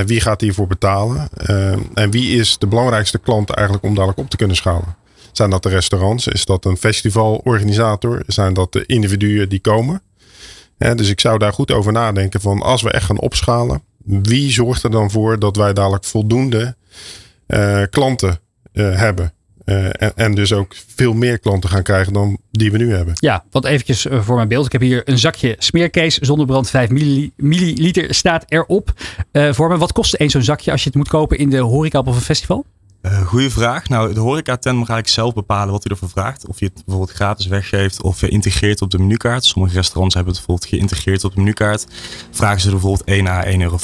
[0.06, 1.30] Wie gaat hiervoor betalen?
[1.34, 4.95] Eh, en wie is de belangrijkste klant eigenlijk om dadelijk op te kunnen schalen?
[5.32, 6.28] Zijn dat de restaurants?
[6.28, 8.24] Is dat een festivalorganisator?
[8.28, 10.02] Zijn dat de individuen die komen?
[10.78, 14.84] dus ik zou daar goed over nadenken van als we echt gaan opschalen, wie zorgt
[14.84, 16.76] er dan voor dat wij dadelijk voldoende
[17.47, 18.39] uh, klanten
[18.74, 19.34] uh, hebben?
[19.65, 23.13] Uh, en, en, dus ook veel meer klanten gaan krijgen dan die we nu hebben.
[23.15, 24.65] Ja, want eventjes voor mijn beeld.
[24.65, 26.17] Ik heb hier een zakje smeerkees.
[26.17, 26.89] Zonnebrand 5
[27.36, 28.93] milliliter staat erop.
[29.32, 32.00] voor me, wat kost één zo'n zakje als je het moet kopen in de horeca
[32.00, 32.65] of een festival?
[33.02, 33.89] Uh, goeie vraag.
[33.89, 36.47] Nou, de horeca-tent mag eigenlijk zelf bepalen wat hij ervoor vraagt.
[36.47, 39.45] Of je het bijvoorbeeld gratis weggeeft of je integreert op de menukaart.
[39.45, 41.88] Sommige restaurants hebben het bijvoorbeeld geïntegreerd op de menukaart.
[42.32, 43.78] Vragen ze er bijvoorbeeld 1 à 1,50 euro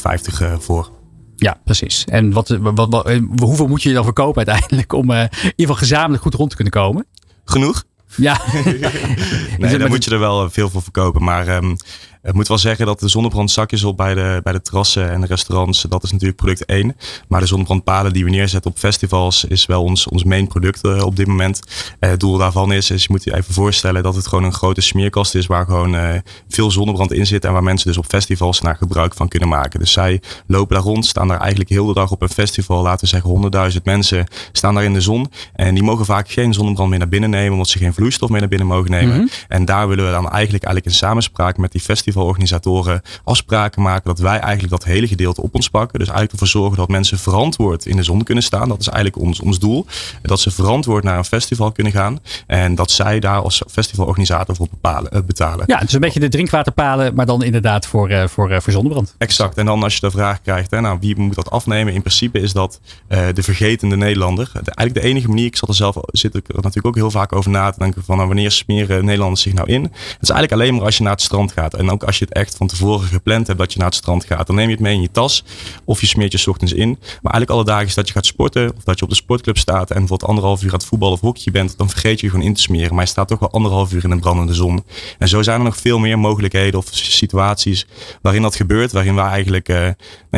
[0.60, 0.97] voor.
[1.40, 2.06] Ja, precies.
[2.06, 5.76] En wat, wat, wat, hoeveel moet je dan verkopen uiteindelijk om uh, in ieder geval
[5.76, 7.06] gezamenlijk goed rond te kunnen komen?
[7.46, 7.84] Genoeg.
[8.16, 8.42] Ja.
[9.58, 11.24] nee, dan moet je er wel veel voor verkopen.
[11.24, 11.78] Maar um,
[12.28, 15.28] ik moet wel zeggen dat de zonnebrandzakjes op bij de, bij de terrassen en de
[15.28, 16.96] restaurants, dat is natuurlijk product 1.
[17.28, 21.04] Maar de zonnebrandpalen die we neerzetten op festivals is wel ons, ons main product uh,
[21.04, 21.62] op dit moment.
[22.00, 24.54] Uh, het doel daarvan is, is, je moet je even voorstellen dat het gewoon een
[24.54, 26.10] grote smeerkast is waar gewoon uh,
[26.50, 29.80] veel zonnebrand in zit en waar mensen dus op festivals naar gebruik van kunnen maken.
[29.80, 33.00] Dus zij lopen daar rond, staan daar eigenlijk heel de dag op een festival, laten
[33.00, 35.32] we zeggen 100.000 mensen staan daar in de zon.
[35.54, 38.40] En die mogen vaak geen zonnebrand meer naar binnen nemen, omdat ze geen vloeistof meer
[38.40, 39.14] naar binnen mogen nemen.
[39.14, 39.30] Mm -hmm.
[39.48, 44.04] En daar willen we dan eigenlijk, eigenlijk in samenspraak met die festivals festivalorganisatoren afspraken maken
[44.06, 46.00] dat wij eigenlijk dat hele gedeelte op ons pakken.
[46.00, 48.70] Dus eigenlijk ervoor zorgen dat mensen verantwoord in de zon kunnen staan.
[48.70, 49.86] Dat is eigenlijk ons, ons doel.
[50.22, 52.20] Dat ze verantwoord naar een festival kunnen gaan.
[52.48, 55.64] En dat zij daar als festivalorganisator voor bepalen, uh, betalen.
[55.68, 58.74] Ja, het is een beetje de drinkwaterpalen, maar dan inderdaad voor, uh, voor, uh, voor
[58.74, 59.16] zonnebrand.
[59.18, 59.58] Exact.
[59.58, 61.94] En dan als je de vraag krijgt, hè, nou, wie moet dat afnemen?
[61.94, 64.46] In principe is dat de vergetende Nederlander.
[64.54, 67.12] De, eigenlijk de enige manier, ik zat er zelf zit ik er natuurlijk ook heel
[67.12, 69.84] vaak over na te denken van nou, wanneer smeren Nederlanders zich nou in?
[69.84, 71.74] Het is eigenlijk alleen maar als je naar het strand gaat.
[71.74, 74.26] En ook als je het echt van tevoren gepland hebt dat je naar het strand
[74.26, 75.44] gaat, dan neem je het mee in je tas
[75.86, 76.90] of je smeert je ochtends in.
[77.00, 79.58] Maar eigenlijk alle dagen is dat je gaat sporten of dat je op de sportclub
[79.58, 82.32] staat en bijvoorbeeld anderhalf uur aan het voetballen of hockey bent, dan vergeet je je
[82.32, 82.96] gewoon in te smeren.
[82.96, 84.84] Maar je staat toch wel anderhalf uur in een brandende zon.
[85.18, 87.88] En zo zijn er nog veel meer mogelijkheden of situaties
[88.22, 89.94] waarin dat gebeurt, waarin wij eigenlijk uh, nou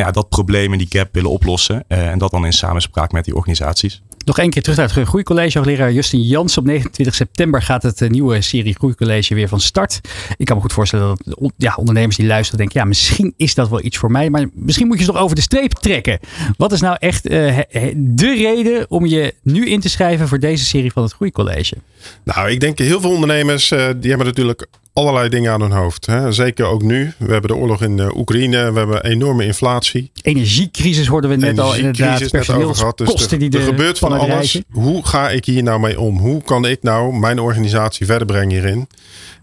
[0.05, 1.85] ja, dat probleem en die gap willen oplossen.
[1.87, 4.01] Uh, en dat dan in samenspraak met die organisaties.
[4.29, 5.57] Nog één keer terug naar het Groeicollege.
[5.57, 6.57] Hoogleraar Justin Jans.
[6.57, 10.01] Op 29 september gaat het eh, nieuwe serie Groeicollege weer van start.
[10.37, 12.79] Ik kan me goed voorstellen dat ja, ondernemers die luisteren denken...
[12.79, 14.29] ja, misschien is dat wel iets voor mij.
[14.29, 16.19] Maar misschien moet je ze nog over de streep trekken.
[16.57, 17.57] Wat is nou echt uh,
[17.95, 20.27] de reden om je nu in te schrijven...
[20.27, 21.75] voor deze serie van het Groeicollege?
[22.23, 23.71] Nou, ik denk heel veel ondernemers...
[23.71, 26.05] Uh, die hebben natuurlijk allerlei dingen aan hun hoofd.
[26.05, 26.31] Hè.
[26.31, 27.13] Zeker ook nu.
[27.17, 28.71] We hebben de oorlog in uh, Oekraïne.
[28.71, 30.11] We hebben enorme inflatie.
[30.21, 32.31] Energiecrisis hoorden we net al inderdaad.
[32.31, 34.27] Personeelskosten dus die er gebeurt van alles.
[34.27, 34.65] Reizen.
[34.71, 36.17] Hoe ga ik hier nou mee om?
[36.17, 38.87] Hoe kan ik nou mijn organisatie verder brengen hierin?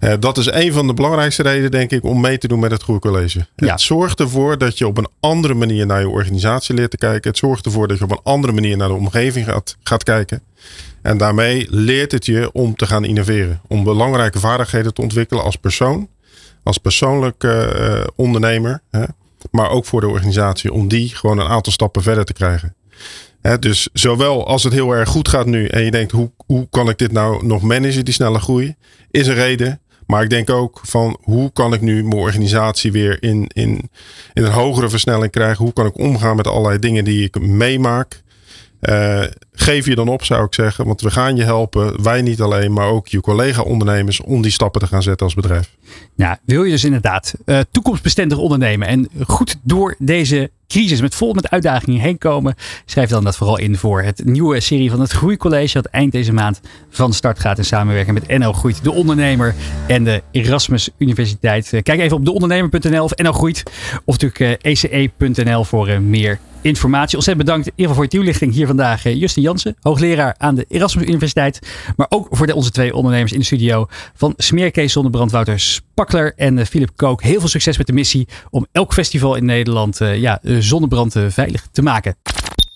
[0.00, 2.70] Uh, dat is een van de belangrijkste redenen, denk ik, om mee te doen met
[2.70, 3.46] het Groeicollege.
[3.56, 3.70] Ja.
[3.70, 7.30] Het zorgt ervoor dat je op een andere manier naar je organisatie leert te kijken.
[7.30, 10.42] Het zorgt ervoor dat je op een andere manier naar de omgeving gaat, gaat kijken.
[11.06, 13.60] En daarmee leert het je om te gaan innoveren.
[13.66, 16.08] Om belangrijke vaardigheden te ontwikkelen als persoon.
[16.62, 18.80] Als persoonlijk uh, ondernemer.
[18.90, 19.04] Hè,
[19.50, 20.72] maar ook voor de organisatie.
[20.72, 22.74] Om die gewoon een aantal stappen verder te krijgen.
[23.40, 25.66] Hè, dus zowel als het heel erg goed gaat nu.
[25.66, 28.74] En je denkt hoe, hoe kan ik dit nou nog managen die snelle groei.
[29.10, 29.80] Is een reden.
[30.06, 33.90] Maar ik denk ook van hoe kan ik nu mijn organisatie weer in, in,
[34.32, 35.64] in een hogere versnelling krijgen.
[35.64, 38.24] Hoe kan ik omgaan met allerlei dingen die ik meemaak.
[38.80, 39.24] Uh,
[39.58, 40.86] geef je dan op, zou ik zeggen.
[40.86, 44.80] Want we gaan je helpen, wij niet alleen, maar ook je collega-ondernemers, om die stappen
[44.80, 45.76] te gaan zetten als bedrijf.
[46.14, 51.32] Ja, wil je dus inderdaad uh, toekomstbestendig ondernemen en goed door deze crisis met vol
[51.32, 55.10] met uitdagingen heen komen, schrijf dan dat vooral in voor het nieuwe serie van het
[55.10, 59.54] Groeicollege, dat eind deze maand van start gaat in samenwerking met NL Groeit, de ondernemer
[59.86, 61.72] en de Erasmus Universiteit.
[61.72, 63.62] Uh, kijk even op deondernemer.nl of NL Groeit
[64.04, 67.16] of natuurlijk uh, ece.nl voor meer informatie.
[67.16, 70.64] Ontzettend bedankt in ieder geval voor je toelichting hier vandaag, Justin Jansen, hoogleraar aan de
[70.68, 71.58] Erasmus Universiteit.
[71.96, 76.32] Maar ook voor de, onze twee ondernemers in de studio van Smeerkees Zonnebrand, Wouter Spakler
[76.36, 77.22] en Philip Kook.
[77.22, 81.66] Heel veel succes met de missie om elk festival in Nederland uh, ja, zonnebrand veilig
[81.72, 82.16] te maken.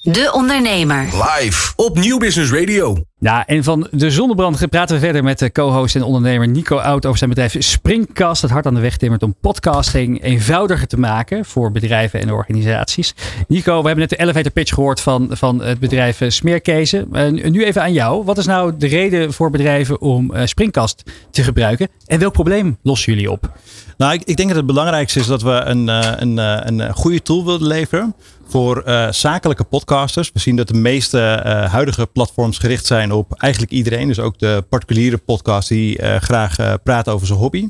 [0.00, 1.02] De Ondernemer.
[1.02, 3.09] Live op Nieuw Business Radio.
[3.22, 7.06] Ja, en van de zonnebrand praten we verder met de co-host en ondernemer Nico Oud
[7.06, 8.42] over zijn bedrijf Springcast.
[8.42, 13.14] Dat hard aan de weg timmert om podcasting eenvoudiger te maken voor bedrijven en organisaties.
[13.48, 17.08] Nico, we hebben net de elevator pitch gehoord van, van het bedrijf Smeerkezen.
[17.12, 18.24] Uh, nu even aan jou.
[18.24, 21.88] Wat is nou de reden voor bedrijven om uh, Springcast te gebruiken?
[22.06, 23.52] En welk probleem lossen jullie op?
[23.96, 27.66] Nou, ik, denk dat het belangrijkste is dat we een, een, een, goede tool willen
[27.66, 28.14] leveren
[28.46, 30.30] voor zakelijke podcasters.
[30.32, 31.18] We zien dat de meeste
[31.70, 34.08] huidige platforms gericht zijn op eigenlijk iedereen.
[34.08, 37.68] Dus ook de particuliere podcast die uh, graag praat over zijn hobby.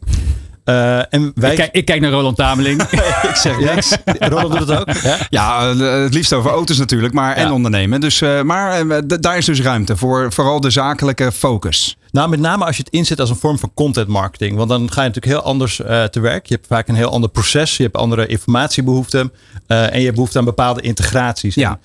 [0.64, 1.50] Uh, en wij...
[1.50, 2.82] ik, kijk, ik, kijk, naar Roland Tameling.
[3.30, 3.96] ik zeg niks.
[4.18, 4.92] Roland doet het ook.
[4.92, 8.00] Ja, ja het liefst over auto's natuurlijk, maar en ondernemen.
[8.00, 8.86] Dus, uh, maar
[9.20, 11.96] daar is dus ruimte voor vooral de zakelijke focus.
[12.10, 14.56] Nou, met name als je het inzet als een vorm van content marketing.
[14.56, 15.76] Want dan ga je natuurlijk heel anders
[16.10, 16.46] te werk.
[16.46, 17.76] Je hebt vaak een heel ander proces.
[17.76, 19.32] Je hebt andere informatiebehoeften.
[19.66, 21.54] En je hebt behoefte aan bepaalde integraties.
[21.54, 21.78] Ja.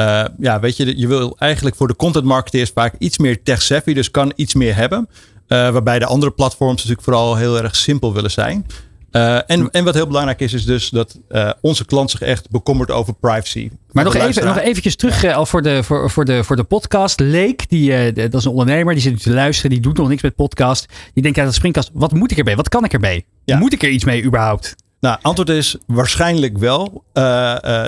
[0.00, 3.62] Uh, ja, weet je, je wil eigenlijk voor de content marketeers vaak iets meer tech
[3.62, 3.94] savvy.
[3.94, 5.08] Dus kan iets meer hebben.
[5.46, 8.66] waarbij de andere platforms natuurlijk vooral heel erg simpel willen zijn.
[9.12, 12.50] Uh, en, en wat heel belangrijk is, is dus dat uh, onze klant zich echt
[12.50, 13.70] bekommert over privacy.
[13.92, 17.20] Maar nog, even, nog eventjes terug al voor de, voor, voor, de, voor de podcast.
[17.20, 20.22] Leek, die, dat is een ondernemer, die zit nu te luisteren, die doet nog niks
[20.22, 20.86] met podcast.
[21.14, 22.56] Die denkt uit de springkast, wat moet ik erbij?
[22.56, 23.24] Wat kan ik erbij?
[23.44, 23.58] Ja.
[23.58, 24.76] Moet ik er iets mee überhaupt?
[25.00, 27.04] Nou, antwoord is waarschijnlijk wel.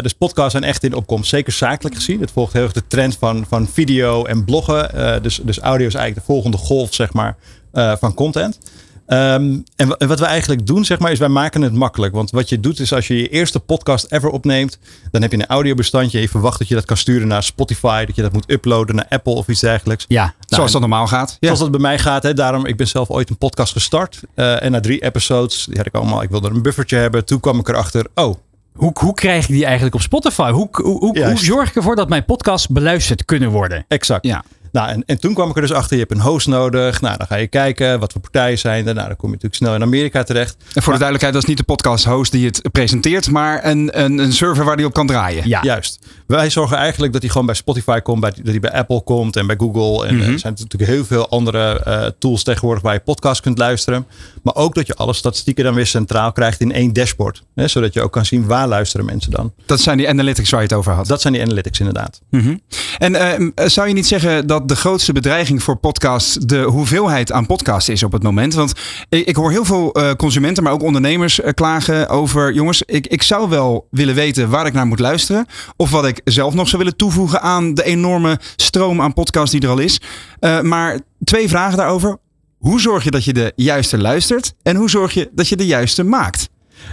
[0.03, 2.21] dus podcasts zijn echt in opkomst, zeker zakelijk gezien.
[2.21, 5.23] Het volgt heel erg de trend van, van video en bloggen.
[5.23, 7.37] dus, dus audio is eigenlijk de volgende golf, zeg maar,
[7.73, 8.59] van content.
[9.07, 12.15] Um, en, wat we eigenlijk doen, zeg maar, is wij maken het makkelijk.
[12.15, 14.79] Want wat je doet is als je je eerste podcast ever opneemt,
[15.11, 16.21] dan heb je een audiobestandje.
[16.21, 19.07] Je verwacht dat je dat kan sturen naar Spotify, dat je dat moet uploaden naar
[19.09, 20.05] Apple of iets dergelijks.
[20.09, 21.37] Ja, nou, zoals dat normaal gaat.
[21.41, 22.23] Zoals dat bij mij gaat.
[22.23, 22.35] Hè.
[22.35, 24.21] Daarom, ik ben zelf ooit een podcast gestart.
[24.35, 27.25] Uh, en na drie episodes, die had ik allemaal, ik wilde een buffertje hebben.
[27.25, 28.35] Toen kwam ik erachter, oh,
[28.73, 30.51] hoe, hoe krijg ik die eigenlijk op Spotify?
[30.51, 33.85] Hoe, hoe, hoe, hoe zorg ik ervoor dat mijn podcasts beluisterd kunnen worden?
[33.89, 34.27] Exact.
[34.27, 34.45] Ja.
[34.73, 37.01] Nou, en, en toen kwam ik er dus achter, je hebt een host nodig.
[37.01, 38.95] Nou, dan ga je kijken wat voor partijen zijn er.
[38.95, 40.57] Nou, dan kom je natuurlijk snel in Amerika terecht.
[40.75, 44.01] En voor de duidelijkheid, dat is niet de podcast host die het presenteert, maar een,
[44.03, 45.49] een, een server waar die op kan draaien.
[45.49, 45.99] Ja, juist.
[46.33, 49.37] Wij zorgen eigenlijk dat hij gewoon bij Spotify komt, bij, dat hij bij Apple komt
[49.37, 50.07] en bij Google.
[50.07, 50.33] En mhm.
[50.33, 54.07] er zijn natuurlijk heel veel andere uh, tools tegenwoordig waar je podcast kunt luisteren.
[54.43, 57.43] Maar ook dat je alle statistieken dan weer centraal krijgt in één dashboard.
[57.55, 59.53] Hè, zodat je ook kan zien waar luisteren mensen dan.
[59.67, 61.07] Dat zijn die analytics waar je het over had.
[61.07, 62.21] Dat zijn die analytics inderdaad.
[62.31, 62.61] Mm
[62.99, 67.47] En uh, zou je niet zeggen dat de grootste bedreiging voor podcasts de hoeveelheid aan
[67.47, 68.55] podcasts is op het moment?
[68.55, 68.73] Want
[69.09, 72.53] ik, ik hoor heel veel uh, consumenten, maar ook ondernemers klagen over...
[72.53, 75.47] jongens, ik, ik zou wel willen weten waar ik naar moet luisteren.
[75.77, 79.61] Of wat ik zelf nog zou willen toevoegen aan de enorme stroom aan podcasts die
[79.61, 80.01] er al is.
[80.41, 82.19] Uh, maar twee vragen daarover.
[82.59, 84.55] Hoe zorg je dat je de juiste luistert?
[84.63, 86.49] En hoe zorg je dat je de juiste maakt?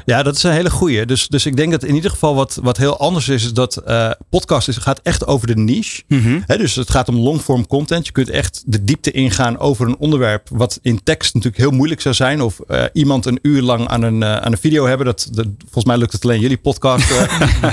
[0.05, 1.05] Ja, dat is een hele goeie.
[1.05, 3.81] Dus, dus ik denk dat in ieder geval wat, wat heel anders is, is dat
[3.87, 6.03] uh, podcast is, gaat echt over de niche.
[6.07, 8.05] Mm dus het gaat om longform content.
[8.05, 12.01] Je kunt echt de diepte ingaan over een onderwerp wat in tekst natuurlijk heel moeilijk
[12.01, 12.41] zou zijn.
[12.41, 15.05] Of uh, iemand een uur lang aan een, uh, aan een video hebben.
[15.05, 17.09] Dat, dat, volgens mij lukt het alleen jullie podcast.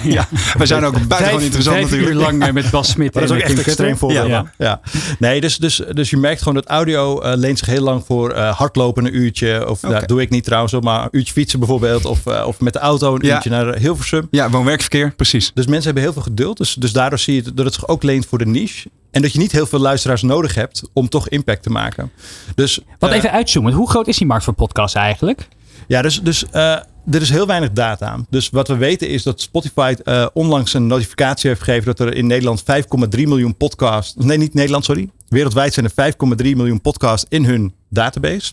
[0.02, 2.14] ja, we zijn ook buitengewoon interessant vijf natuurlijk.
[2.14, 3.12] uur lang met Bas Smit.
[3.12, 4.28] dat is ook echt extreem voorbeeld.
[4.28, 4.80] Ja, ja.
[5.18, 9.04] Nee, dus, dus, dus je merkt gewoon dat audio leent zich heel lang voor hardlopen
[9.04, 9.68] een uurtje.
[9.68, 10.00] Of okay.
[10.00, 12.04] dat doe ik niet trouwens, maar een uurtje fietsen bijvoorbeeld.
[12.06, 13.34] Of, uh, of met de auto een ja.
[13.34, 14.28] uurtje naar Hilversum.
[14.30, 15.50] Ja, woon-werkverkeer, precies.
[15.54, 16.56] Dus mensen hebben heel veel geduld.
[16.56, 18.88] Dus, dus daardoor zie je dat het zich ook leent voor de niche.
[19.10, 22.10] En dat je niet heel veel luisteraars nodig hebt om toch impact te maken.
[22.54, 23.72] Dus, Wat uh, even uitzoomen.
[23.72, 25.48] Hoe groot is die markt voor podcasts eigenlijk?
[25.86, 26.72] Ja, dus, dus uh,
[27.10, 28.26] er is heel weinig data aan.
[28.30, 32.14] Dus wat we weten is dat Spotify uh, onlangs een notificatie heeft gegeven dat er
[32.14, 32.66] in Nederland 5,3
[33.10, 34.14] miljoen podcasts.
[34.16, 35.10] Nee, niet Nederland, sorry.
[35.28, 38.52] Wereldwijd zijn er 5,3 miljoen podcasts in hun database.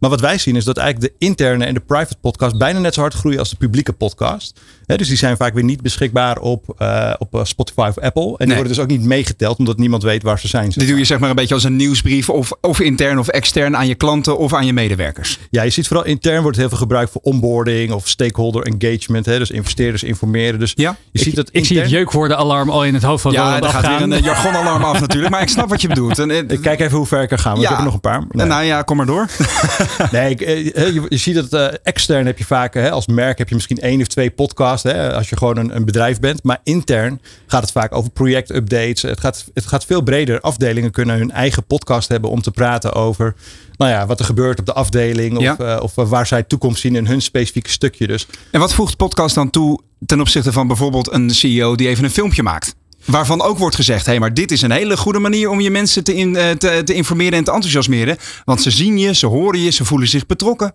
[0.00, 2.94] Maar wat wij zien is dat eigenlijk de interne en de private podcast bijna net
[2.94, 4.60] zo hard groeien als de publieke podcast.
[4.86, 8.22] He, dus die zijn vaak weer niet beschikbaar op, uh, op Spotify of Apple.
[8.22, 8.56] En die nee.
[8.56, 10.68] worden dus ook niet meegeteld omdat niemand weet waar ze zijn.
[10.68, 13.76] Die doe je zeg maar een beetje als een nieuwsbrief of, of intern of extern
[13.76, 15.38] aan je klanten of aan je medewerkers.
[15.50, 19.26] Ja, je ziet vooral intern wordt heel veel gebruikt voor onboarding of stakeholder engagement.
[19.26, 20.58] Hè, dus investeerders informeren.
[20.58, 21.62] Dus ja, je ik, ziet dat intern...
[21.62, 24.84] ik zie het jeukwoordenalarm al in het hoofd van Ja, er gaat weer een jargonalarm
[24.84, 25.32] af natuurlijk.
[25.32, 26.18] Maar ik snap wat je bedoelt.
[26.18, 27.50] En, ik kijk even hoe ver ik er ga.
[27.50, 27.64] Want ja.
[27.64, 28.24] ik heb er nog een paar.
[28.30, 28.46] Nee.
[28.46, 29.26] Nou ja, kom maar door.
[30.12, 33.48] nee, ik, je, je, ziet dat uh, extern heb je vaak, hè, als merk heb
[33.48, 34.82] je misschien één of twee podcasts.
[34.82, 36.42] Hè, als je gewoon een, een, bedrijf bent.
[36.42, 39.02] Maar intern gaat het vaak over projectupdates.
[39.02, 40.40] Het gaat, het gaat veel breder.
[40.40, 43.34] Afdelingen kunnen hun eigen podcast hebben om te praten over
[43.76, 45.36] nou ja, wat er gebeurt op de afdeling.
[45.36, 45.56] Of, ja.
[45.60, 48.06] uh, of waar zij toekomst zien in hun specifieke stukje.
[48.06, 48.26] Dus.
[48.50, 52.10] En wat voegt podcast dan toe ten opzichte van bijvoorbeeld een CEO die even een
[52.10, 52.74] filmpje maakt?
[53.04, 55.70] Waarvan ook wordt gezegd: hé, hey, maar dit is een hele goede manier om je
[55.70, 58.16] mensen te, in, te, te, informeren en te enthousiasmeren.
[58.44, 60.74] Want ze zien je, ze horen je, ze voelen zich betrokken.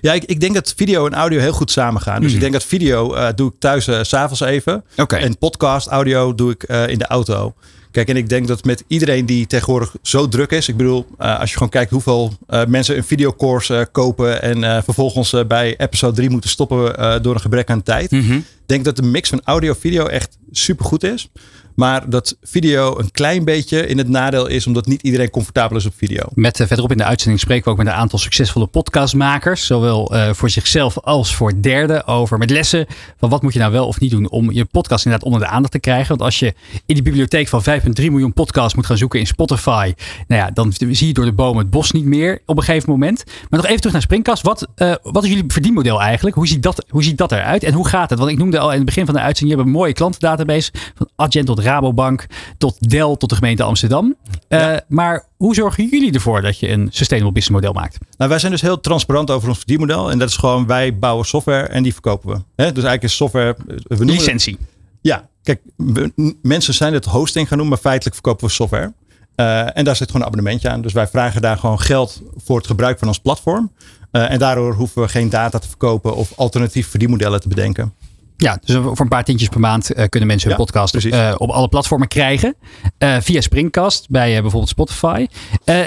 [0.00, 2.20] Ja, ik, ik denk dat video en audio heel goed samengaan.
[2.20, 2.34] Dus mm.
[2.34, 4.84] ik denk dat video uh, doe ik thuis uh, s'avonds even.
[4.96, 5.20] Okay.
[5.20, 7.54] En podcast, audio doe ik uh, in de auto.
[7.90, 10.68] Kijk, en ik denk dat met iedereen die tegenwoordig zo druk is.
[10.68, 14.42] Ik bedoel, uh, als je gewoon kijkt hoeveel uh, mensen een videocourse uh, kopen.
[14.42, 18.10] En vervolgens bij episode 3 moeten stoppen door een gebrek aan tijd.
[18.10, 18.44] Mm -hmm.
[18.66, 21.28] denk dat de mix van audio-video echt super goed is.
[21.76, 25.86] Maar dat video een klein beetje in het nadeel is, omdat niet iedereen comfortabel is
[25.86, 26.22] op video.
[26.34, 29.66] Met uh, verderop in de uitzending spreken we ook met een aantal succesvolle podcastmakers.
[29.66, 32.06] Zowel uh, voor zichzelf als voor derden.
[32.06, 32.86] Over met lessen
[33.18, 35.54] van wat moet je nou wel of niet doen om je podcast inderdaad onder de
[35.54, 36.08] aandacht te krijgen.
[36.08, 36.54] Want als je
[36.86, 39.92] in die bibliotheek van 5,3 miljoen podcasts moet gaan zoeken in Spotify.
[40.28, 42.90] Nou ja, dan zie je door de bomen het bos niet meer op een gegeven
[42.90, 43.24] moment.
[43.26, 44.42] Maar nog even terug naar Springcast.
[44.42, 46.36] Wat, uh, wat is jullie verdienmodel eigenlijk?
[46.36, 47.62] Hoe ziet, dat, hoe ziet dat eruit?
[47.62, 48.18] En hoe gaat het?
[48.18, 50.70] Want ik noemde al in het begin van de uitzending, je hebt een mooie klantendatabase.
[50.94, 52.26] Van Adyen tot Rabobank,
[52.58, 54.16] tot Dell, tot de gemeente Amsterdam.
[54.48, 57.98] Uh, maar hoe zorgen jullie ervoor dat je een sustainable business model maakt?
[58.16, 60.10] Nou, wij zijn dus heel transparant over ons verdienmodel.
[60.10, 62.34] En dat is gewoon, wij bouwen software en die verkopen we.
[62.34, 63.56] He, dus eigenlijk is software...
[63.82, 64.58] We Licentie.
[65.00, 68.92] Ja, kijk, we, mensen zijn het hosting gaan noemen, maar feitelijk verkopen we software.
[69.36, 70.82] Uh, en daar zit gewoon een abonnementje aan.
[70.82, 73.72] Dus wij vragen daar gewoon geld voor het gebruik van ons platform.
[74.12, 77.94] Uh, en daardoor hoeven we geen data te verkopen of alternatief verdienmodellen te bedenken.
[78.36, 81.34] Ja, dus voor een paar tientjes per maand uh, kunnen mensen hun ja, podcast uh,
[81.36, 82.54] op alle platformen krijgen.
[82.98, 85.26] Uh, via Springcast bij bijvoorbeeld Spotify.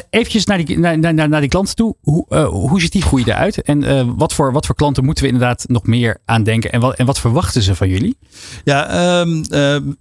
[0.09, 1.95] eventjes naar die, naar, naar, naar die klanten toe.
[2.01, 3.61] Hoe, hoe ziet die groei eruit?
[3.61, 6.71] En wat, voor, wat voor klanten moeten we inderdaad nog meer aan denken?
[6.71, 8.17] En wat, en wat verwachten ze van jullie?
[8.63, 9.43] Ja, um,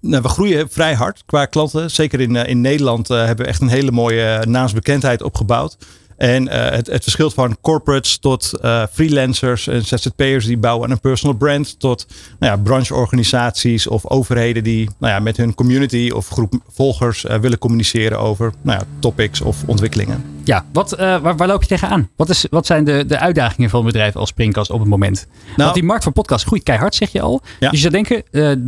[0.01, 1.91] nou, we groeien vrij hard qua klanten.
[1.91, 5.77] Zeker in, in Nederland hebben we echt een hele mooie naamsbekendheid opgebouwd.
[6.19, 10.91] En uh, het, het verschilt van corporates tot uh, freelancers en ZZP'ers die bouwen aan
[10.91, 11.81] een personal brand.
[11.81, 12.07] Tot
[12.39, 17.37] nou ja, brancheorganisaties of overheden die nou ja, met hun community of groep volgers uh,
[17.37, 20.25] willen communiceren over nou ja, topics of ontwikkelingen.
[20.45, 22.09] Ja, wat, waar, waar, loop je tegenaan?
[22.17, 25.27] Wat, is, wat zijn de, de uitdagingen van bedrijf als Springcast op het moment?
[25.47, 27.43] Nou, Want die markt van podcast groeit keihard, zeg je al.
[27.61, 27.71] Ja.
[27.71, 28.23] Dus je zou denken,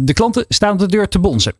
[0.06, 1.52] de klanten staan op de deur te bonzen.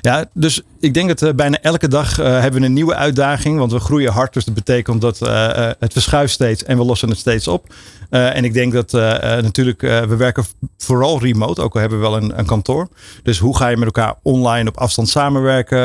[0.00, 3.58] Ja, dus ik denk dat uh, bijna elke dag uh, hebben we een nieuwe uitdaging.
[3.58, 4.32] Want we groeien hard.
[4.32, 7.74] Dus dat betekent dat uh, het verschuift steeds en we lossen het steeds op.
[8.12, 8.92] en ik denk dat
[9.42, 10.44] natuurlijk, we werken
[10.78, 11.62] vooral remote.
[11.62, 12.88] Ook al hebben we wel een, een kantoor.
[13.22, 15.80] Dus hoe ga je met elkaar online op afstand samenwerken?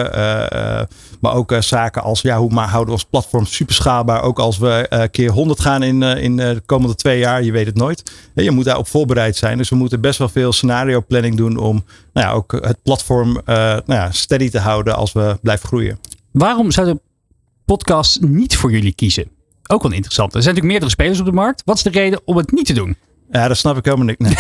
[1.22, 4.22] maar ook zaken als, ja, hoe houden we ons platform super schaalbaar?
[4.22, 7.44] Ook als we keer 100 gaan in, in de komende twee jaar.
[7.44, 8.04] Je weet het nooit.
[8.36, 9.58] je moet daarop voorbereid zijn.
[9.58, 13.42] Dus we moeten best wel veel scenario planning doen om nou ja, ook het platform
[13.46, 16.00] nou ja, steady te houden als we blijven groeien.
[16.32, 17.02] Waarom zouden
[17.66, 19.37] podcasts niet voor jullie kiezen?
[19.68, 20.36] Ook wel interessant.
[20.36, 21.62] Er zijn natuurlijk meerdere spelers op de markt.
[21.66, 22.98] Wat is de reden om het niet te doen?
[23.32, 24.20] Ja, dat snap ik helemaal niet.
[24.20, 24.34] Nee,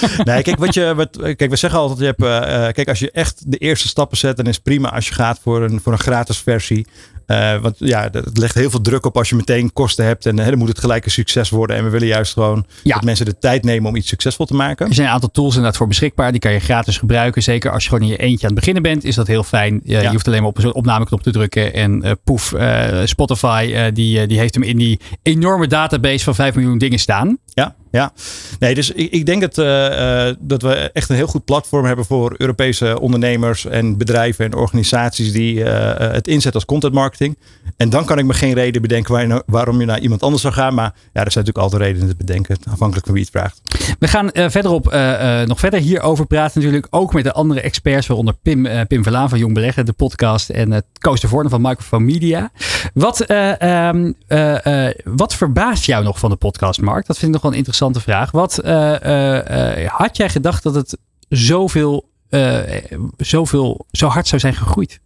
[0.00, 0.24] nee.
[0.24, 3.10] nee kijk, wat je, wat, kijk, we zeggen altijd, je hebt, uh, kijk, als je
[3.10, 5.92] echt de eerste stappen zet, dan is het prima als je gaat voor een, voor
[5.92, 6.86] een gratis versie.
[7.26, 10.26] Uh, want ja, het legt heel veel druk op als je meteen kosten hebt.
[10.26, 11.76] En uh, dan moet het gelijk een succes worden.
[11.76, 12.94] En we willen juist gewoon ja.
[12.94, 14.88] dat mensen de tijd nemen om iets succesvol te maken.
[14.88, 16.30] Er zijn een aantal tools inderdaad voor beschikbaar.
[16.30, 17.42] Die kan je gratis gebruiken.
[17.42, 19.74] Zeker als je gewoon in je eentje aan het beginnen bent, is dat heel fijn.
[19.74, 20.00] Uh, ja.
[20.00, 21.74] Je hoeft alleen maar op een opnameknop te drukken.
[21.74, 22.54] En poef,
[23.04, 27.38] Spotify, die, die heeft hem in die enorme database van 5 miljoen dingen staan.
[27.54, 28.12] Ja, ja.
[28.58, 32.04] Nee, dus ik, ik denk dat, uh, dat we echt een heel goed platform hebben
[32.04, 37.38] voor Europese ondernemers en bedrijven en organisaties die uh, het inzetten als content marketing.
[37.76, 40.54] En dan kan ik me geen reden bedenken je, waarom je naar iemand anders zou
[40.54, 40.74] gaan.
[40.74, 43.60] Maar ja, er zijn natuurlijk altijd redenen te bedenken, afhankelijk van wie het vraagt.
[43.98, 44.84] We gaan verderop
[45.46, 46.86] nog verder hierover praten natuurlijk.
[46.90, 50.50] Ook met de andere experts, waaronder Pim, Pim Verlaan van Jong Beleggen, de podcast.
[50.50, 52.50] En Koos de Voorne van Microphone Media.
[52.94, 53.30] Wat,
[53.62, 54.14] um,
[55.04, 57.06] wat verbaast jou nog van de podcastmarkt?
[57.06, 57.58] Dat vind ik nog wel een
[57.92, 58.30] vraag.
[58.30, 58.54] Wat
[59.86, 60.96] had jij gedacht dat het
[61.28, 62.08] zoveel,
[63.16, 65.00] zoveel, zo hard zou zijn gegroeid?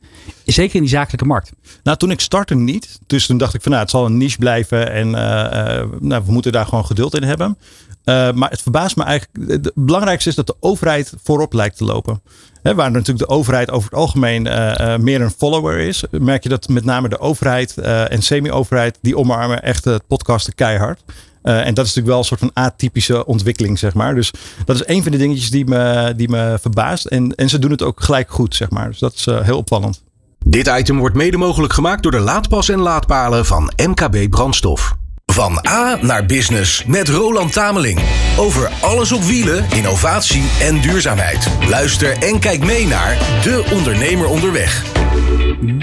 [0.45, 1.53] Zeker in die zakelijke markt.
[1.83, 2.99] Nou, toen ik startte niet.
[3.07, 4.91] Dus toen dacht ik van nou, het zal een niche blijven.
[4.93, 5.11] En
[6.01, 7.59] nou, we moeten daar gewoon geduld in hebben.
[8.05, 9.51] Maar het verbaast me eigenlijk.
[9.51, 12.23] Het belangrijkste is dat de overheid voorop lijkt te lopen.
[12.63, 14.43] He, waar natuurlijk de overheid over het algemeen
[15.03, 16.05] meer een follower is.
[16.11, 18.99] Merk je dat met name de overheid en semi-overheid.
[19.01, 21.03] die omarmen echt het podcasten keihard.
[21.47, 24.15] Uh, en dat is natuurlijk wel een soort van atypische ontwikkeling, zeg maar.
[24.15, 24.31] Dus
[24.65, 27.05] dat is een van de dingetjes die me, die me verbaast.
[27.05, 28.89] En, en ze doen het ook gelijk goed, zeg maar.
[28.89, 30.03] Dus dat is uh, heel opvallend.
[30.39, 34.97] Dit item wordt mede mogelijk gemaakt door de laadpas en laadpalen van MKB Brandstof.
[35.33, 38.01] Van A naar business met Roland Tameling.
[38.39, 41.49] Over alles op wielen, innovatie en duurzaamheid.
[41.69, 44.96] Luister en kijk mee naar De Ondernemer Onderweg.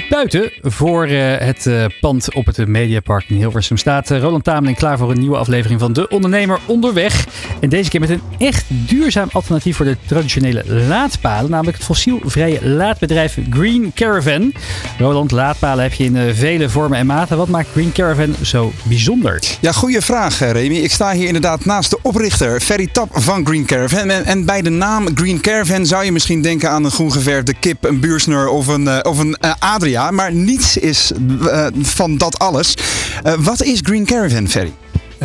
[0.09, 4.77] Buiten voor uh, het uh, pand op het Mediapark in Hilversum staat uh, Roland Tameling
[4.77, 7.27] klaar voor een nieuwe aflevering van De Ondernemer Onderweg.
[7.59, 12.67] En deze keer met een echt duurzaam alternatief voor de traditionele laadpalen, namelijk het fossielvrije
[12.67, 14.53] laadbedrijf Green Caravan.
[14.97, 17.37] Roland, laadpalen heb je in vele vormen en maten.
[17.37, 19.41] Wat maakt Green Caravan zo bijzonder?
[19.59, 20.75] Ja, goede vraag Remy.
[20.75, 24.09] Ik sta hier inderdaad naast de oprichter Ferry Tap van Green Caravan.
[24.09, 27.83] En, bij de naam Green Caravan zou je misschien denken aan een groen geverfde kip,
[27.83, 31.11] een buursner of een, of een Adria, maar niets is
[31.41, 32.77] uh, van dat alles.
[33.25, 34.73] Uh, wat is Green Caravan, Ferry?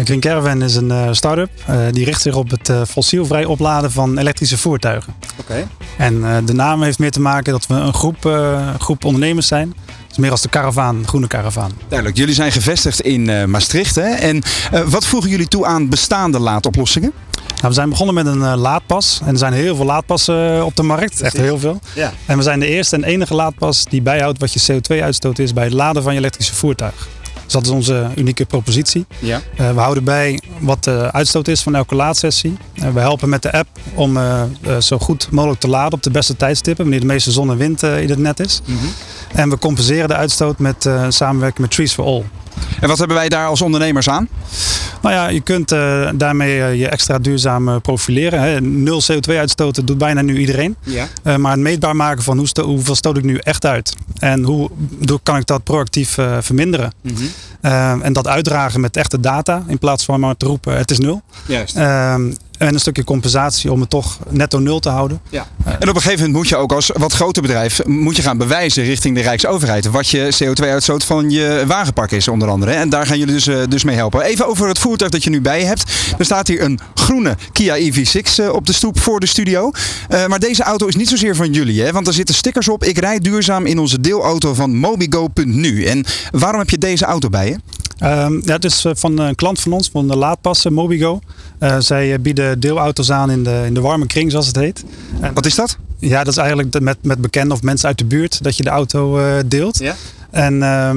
[0.04, 1.50] Green Caravan is een uh, start-up.
[1.70, 5.14] Uh, die richt zich op het uh, fossielvrij opladen van elektrische voertuigen.
[5.40, 5.68] Oké.
[5.96, 8.38] En de naam heeft meer te maken dat we een groep,
[8.78, 9.74] groep ondernemers zijn.
[9.86, 11.72] Het is meer als de karavaan, groene karavaan.
[11.88, 12.18] Duidelijk.
[12.18, 13.94] Jullie zijn gevestigd in Maastricht.
[13.94, 14.08] Hè?
[14.08, 14.42] En
[14.86, 17.12] wat voegen jullie toe aan bestaande laadoplossingen?
[17.58, 19.20] Nou, we zijn begonnen met een laadpas.
[19.24, 21.20] En er zijn heel veel laadpassen op de markt.
[21.20, 21.80] Echt heel veel.
[21.94, 22.12] Ja.
[22.26, 25.64] En we zijn de eerste en enige laadpas die bijhoudt wat je CO2-uitstoot is bij
[25.64, 27.08] het laden van je elektrische voertuig.
[27.44, 29.06] Dus dat is onze unieke propositie.
[29.18, 29.40] Ja.
[29.60, 32.56] Uh, we houden bij wat de uitstoot is van elke laadsessie.
[32.74, 34.42] Uh, we helpen met de app om uh,
[34.80, 37.82] zo goed mogelijk te laden op de beste tijdstippen, wanneer de meeste zon en wind
[37.82, 38.60] in het net is.
[38.64, 38.88] Mm -hmm.
[39.32, 42.24] En we compenseren de uitstoot met samenwerking met Trees for All.
[42.80, 44.28] En wat hebben wij daar als ondernemers aan?
[45.02, 48.40] Nou ja, je kunt uh, daarmee uh, je extra duurzaam uh, profileren.
[48.40, 48.60] Hè.
[48.60, 50.76] Nul CO2-uitstoten doet bijna nu iedereen.
[50.82, 51.06] Ja.
[51.36, 53.96] maar het meetbaar maken van hoe sto hoeveel stoot ik nu echt uit.
[54.18, 54.70] En hoe
[55.22, 56.92] kan ik dat proactief verminderen.
[57.00, 57.14] Mm
[57.60, 58.02] -hmm.
[58.02, 59.62] en dat uitdragen met echte data.
[59.66, 61.22] In plaats van maar te roepen het is nul.
[61.46, 61.74] Juist.
[62.58, 65.20] En een stukje compensatie om het toch netto nul te houden.
[65.28, 65.46] Ja.
[65.64, 68.38] En op een gegeven moment moet je ook als wat groter bedrijf moet je gaan
[68.38, 72.72] bewijzen richting de Rijksoverheid wat je CO2-uitstoot van je wagenpark is onder andere.
[72.72, 74.22] En daar gaan jullie dus, uh, dus mee helpen.
[74.22, 75.92] Even over het voertuig dat je nu bij je hebt.
[76.18, 79.70] Er staat hier een groene Kia EV6 uh, op de stoep voor de studio.
[80.10, 81.92] Uh, maar deze auto is niet zozeer van jullie, hè?
[81.92, 82.84] want er zitten stickers op.
[82.84, 85.84] Ik rijd duurzaam in onze deelauto van mobigo.nu.
[85.84, 87.58] En waarom heb je deze auto bij je?
[88.02, 91.20] Um, ja, het is van een klant van ons, van de laadpassen Mobigo.
[91.60, 94.84] Uh, zij bieden deelauto's aan in de, in de warme kring, zoals het heet.
[95.20, 95.78] En, Wat is dat?
[95.98, 98.70] Ja, dat is eigenlijk met, met bekenden of mensen uit de buurt dat je de
[98.70, 99.78] auto uh, deelt.
[99.78, 99.94] Ja?
[100.30, 100.90] En uh,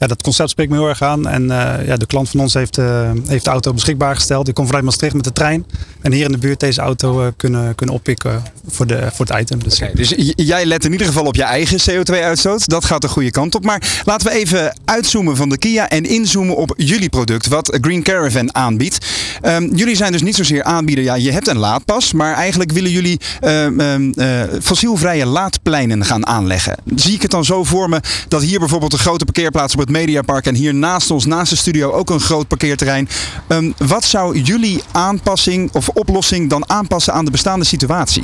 [0.00, 1.28] ja, dat concept spreekt me heel erg aan.
[1.28, 4.44] En uh, ja, de klant van ons heeft, uh, heeft de auto beschikbaar gesteld.
[4.44, 5.66] Die komt vanuit Maastricht met de trein.
[6.00, 9.62] En hier in de buurt deze auto kunnen, kunnen oppikken voor, de, voor het item.
[9.62, 12.68] Dus, okay, dus jij let in ieder geval op je eigen CO2-uitstoot.
[12.68, 13.64] Dat gaat de goede kant op.
[13.64, 17.46] Maar laten we even uitzoomen van de Kia en inzoomen op jullie product.
[17.46, 19.06] Wat Green Caravan aanbiedt.
[19.42, 21.04] Um, jullie zijn dus niet zozeer aanbieder.
[21.04, 22.12] Ja, je hebt een laadpas.
[22.12, 24.14] Maar eigenlijk willen jullie um,
[24.62, 26.76] fossielvrije laadpleinen gaan aanleggen.
[26.94, 29.89] Zie ik het dan zo voor me dat hier bijvoorbeeld een grote parkeerplaats op het
[29.90, 33.08] Mediapark en hier naast ons, naast de studio, ook een groot parkeerterrein.
[33.48, 38.22] Um, wat zou jullie aanpassing of oplossing dan aanpassen aan de bestaande situatie?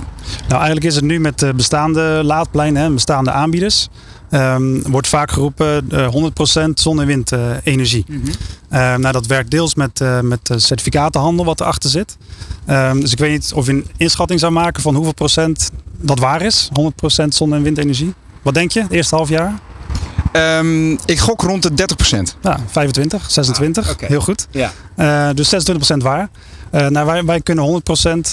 [0.49, 3.89] Nou, eigenlijk is het nu met de bestaande laadpleinen, bestaande aanbieders.
[4.31, 6.09] Um, wordt vaak geroepen uh,
[6.67, 8.05] 100% zon- en windenergie.
[8.09, 8.29] Mm -hmm.
[8.71, 12.17] uh, nou, dat werkt deels met, uh, met certificatenhandel wat erachter zit.
[12.71, 16.19] Um, dus ik weet niet of je een inschatting zou maken van hoeveel procent dat
[16.19, 16.69] waar is.
[17.25, 18.15] 100% zon- en windenergie.
[18.43, 19.61] Wat denk je, het eerste half jaar?
[20.37, 22.39] Um, ik gok rond de 30%.
[22.43, 23.87] Ja, 25, 26.
[23.87, 24.09] Ah, okay.
[24.09, 24.47] Heel goed.
[24.51, 24.73] Ja.
[24.97, 25.55] Uh, dus
[25.95, 26.29] 26% waar.
[26.73, 27.83] Uh, nou, wij, wij kunnen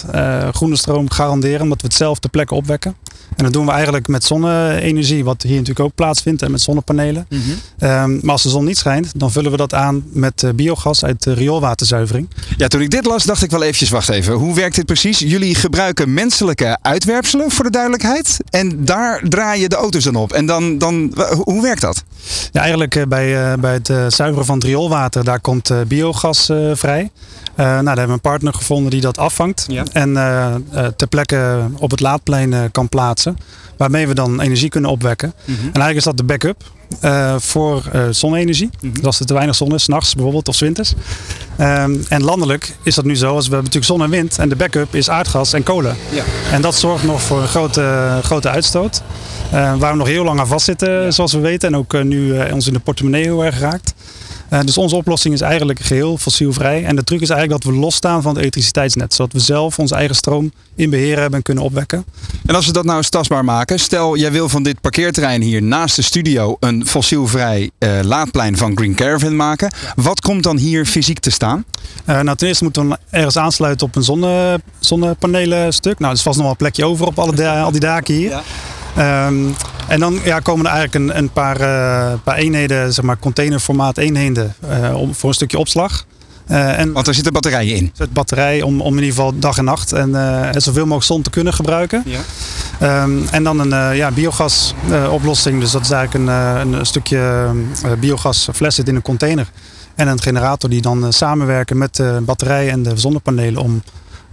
[0.06, 2.95] 100% uh, groene stroom garanderen omdat we het zelf ter plekke opwekken.
[3.36, 7.26] En dat doen we eigenlijk met zonne-energie, wat hier natuurlijk ook plaatsvindt, en met zonnepanelen.
[7.30, 7.90] Mm -hmm.
[7.90, 11.04] um, maar als de zon niet schijnt, dan vullen we dat aan met uh, biogas
[11.04, 12.30] uit de rioolwaterzuivering.
[12.58, 14.34] Ja, toen ik dit las, dacht ik wel eventjes, wacht even.
[14.34, 15.20] Hoe werkt dit precies?
[15.20, 18.38] Jullie gebruiken menselijke uitwerpselen, voor de duidelijkheid.
[18.50, 20.32] En daar draai je de auto's dan op.
[20.32, 21.14] En dan, dan
[21.44, 22.04] hoe werkt dat?
[22.52, 27.12] Ja, eigenlijk uh, bij, uh, bij het zuiveren van het rioolwater, daar komt biogas vrij.
[27.58, 29.66] Uh, nou, daar hebben we een partner gevonden die dat afvangt.
[29.68, 29.84] Ja.
[29.92, 33.22] En uh, uh, ter plekke op het laadplein kan plaatsen.
[33.78, 35.34] Waarmee we dan energie kunnen opwekken.
[35.36, 35.57] Mm -hmm.
[35.57, 36.63] En eigenlijk is dat de backup
[37.38, 38.69] voor zonne-energie.
[38.71, 38.93] Mm -hmm.
[38.93, 40.93] Dus als er te weinig zon is, s'nachts bijvoorbeeld of winters.
[41.59, 43.36] Um, en landelijk is dat nu zo.
[43.36, 44.38] Als we hebben natuurlijk zon en wind.
[44.39, 45.95] En de backup is aardgas en kolen.
[46.11, 46.24] Ja.
[46.51, 49.01] En dat zorgt nog voor een grote, grote uitstoot.
[49.51, 51.11] waar we nog heel lang aan vastzitten, ja.
[51.11, 51.69] zoals we weten.
[51.69, 53.93] En ook nu ons in de portemonnee heel erg raakt.
[54.54, 56.86] Uh, dus onze oplossing is eigenlijk geheel fossielvrij.
[56.86, 59.14] En de truc is eigenlijk dat we losstaan van het elektriciteitsnet.
[59.14, 62.06] Zodat we zelf onze eigen stroom in beheer hebben en kunnen opwekken.
[62.45, 63.80] En als we dat nou eens tastbaar maken.
[63.80, 68.78] Stel, jij wil van dit parkeerterrein hier naast de studio een fossielvrij uh, laadplein van
[68.78, 69.72] Green Caravan maken.
[69.82, 70.04] Ja.
[70.04, 71.66] Wat komt dan hier fysiek te staan?
[72.10, 75.99] Uh, nou, ten eerste moeten we ergens aansluiten op een zonne, zonnepanelen stuk.
[75.99, 78.30] Nou, er is vast nog wel een plekje over op alle al die daken hier.
[78.30, 78.43] Ja.
[78.98, 79.56] Um,
[79.88, 83.98] en dan ja, komen er eigenlijk een, een paar, uh, paar eenheden, zeg maar containerformaat
[83.98, 86.06] eenheden, uh, om, voor een stukje opslag.
[86.48, 87.84] Uh, en Want er zitten batterijen in?
[87.84, 90.12] Er zit batterij om, om in ieder geval dag en nacht en
[90.62, 92.04] zoveel mogelijk zon te kunnen gebruiken.
[92.06, 93.04] Ja.
[93.04, 95.60] Um, en dan een ja, biogasoplossing.
[95.60, 97.52] dus dat is eigenlijk een, een stukje
[98.00, 99.48] biogasfles zit in een container.
[99.96, 103.84] En een generator die dan samenwerken met de batterij en de zonnepanelen om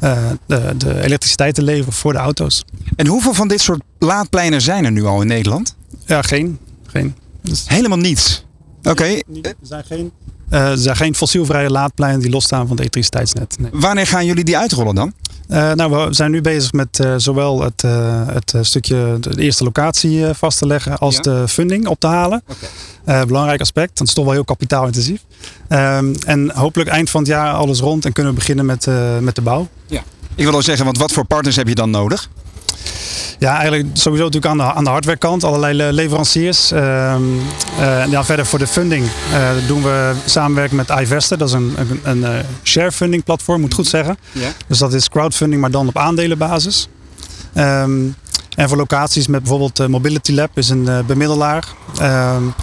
[0.01, 0.39] de,
[0.77, 2.65] de, elektriciteit te leveren voor de auto's.
[2.97, 5.77] En hoeveel van dit soort laadpleinen zijn er nu al in Nederland?
[6.07, 6.59] Ja, geen.
[6.87, 7.15] geen.
[7.43, 8.45] Dus Helemaal niets?
[8.79, 8.91] Oké.
[8.91, 9.25] Okay.
[9.43, 10.13] Er zijn geen,
[10.51, 13.57] er zijn geen fossielvrije laadpleinen die losstaan van het elektriciteitsnet.
[13.59, 13.71] Nee.
[13.75, 15.13] Wanneer gaan jullie die uitrollen dan?
[15.51, 19.65] Uh, nou, we zijn nu bezig met uh, zowel het, uh, het stukje de eerste
[19.65, 21.21] locatie vast te leggen als ja.
[21.21, 22.43] de funding op te halen.
[23.05, 23.27] Okay.
[23.27, 25.25] belangrijk aspect, want het is toch wel heel kapitaalintensief.
[25.69, 28.87] Um, en hopelijk eind van het jaar alles rond en kunnen we beginnen met,
[29.21, 29.69] met de bouw.
[29.87, 30.03] Ja.
[30.35, 32.29] Ik wil ook zeggen, want wat voor partners heb je dan nodig?
[33.39, 35.45] Ja, eigenlijk sowieso natuurlijk aan de, aan de hardwarekant.
[35.45, 36.73] Allerlei leveranciers.
[36.73, 37.15] Uh,
[37.79, 41.39] uh, ja, verder voor de funding uh, doen we samenwerken met iVester.
[41.39, 44.19] Dat is een, een, een uh, share funding platform, moet ik goed zeggen.
[44.33, 44.49] Ja.
[44.67, 46.89] Dus dat is crowdfunding, maar dan op aandelenbasis.
[47.55, 48.15] Um,
[48.57, 51.65] en voor locaties met bijvoorbeeld Mobility Lab is een bemiddelaar.
[52.03, 52.55] Um,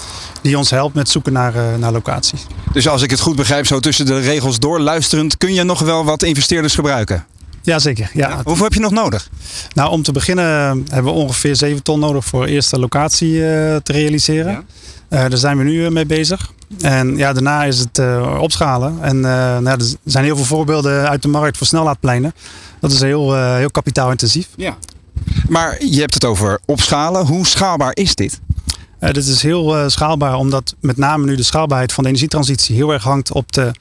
[0.42, 2.46] die ons helpt met zoeken naar, naar locaties.
[2.72, 5.80] Dus als ik het goed begrijp, zo tussen de regels door luisterend, kun je nog
[5.80, 7.26] wel wat investeerders gebruiken?
[7.68, 8.10] Jazeker.
[8.14, 8.30] Ja.
[8.30, 8.42] ja.
[8.44, 9.30] Hoeveel heb je nog nodig?
[9.74, 10.46] Nou, om te beginnen
[10.90, 13.42] hebben we ongeveer 7 ton nodig voor de eerste locatie uh,
[13.76, 14.52] te realiseren.
[15.10, 15.24] Ja.
[15.24, 16.52] Uh, daar zijn we nu mee bezig.
[16.82, 18.98] En ja, daarna is het uh, opschalen.
[19.02, 22.34] En nou, er zijn heel veel voorbeelden uit de markt voor snellaadpleinen.
[22.80, 24.48] Dat is heel, heel kapitaalintensief.
[24.56, 24.78] Ja.
[25.50, 27.26] Maar je hebt het over opschalen.
[27.26, 28.40] Hoe schaalbaar is dit?
[29.00, 33.04] dit is heel schaalbaar, omdat met name nu de schaalbaarheid van de energietransitie heel erg
[33.04, 33.72] hangt op de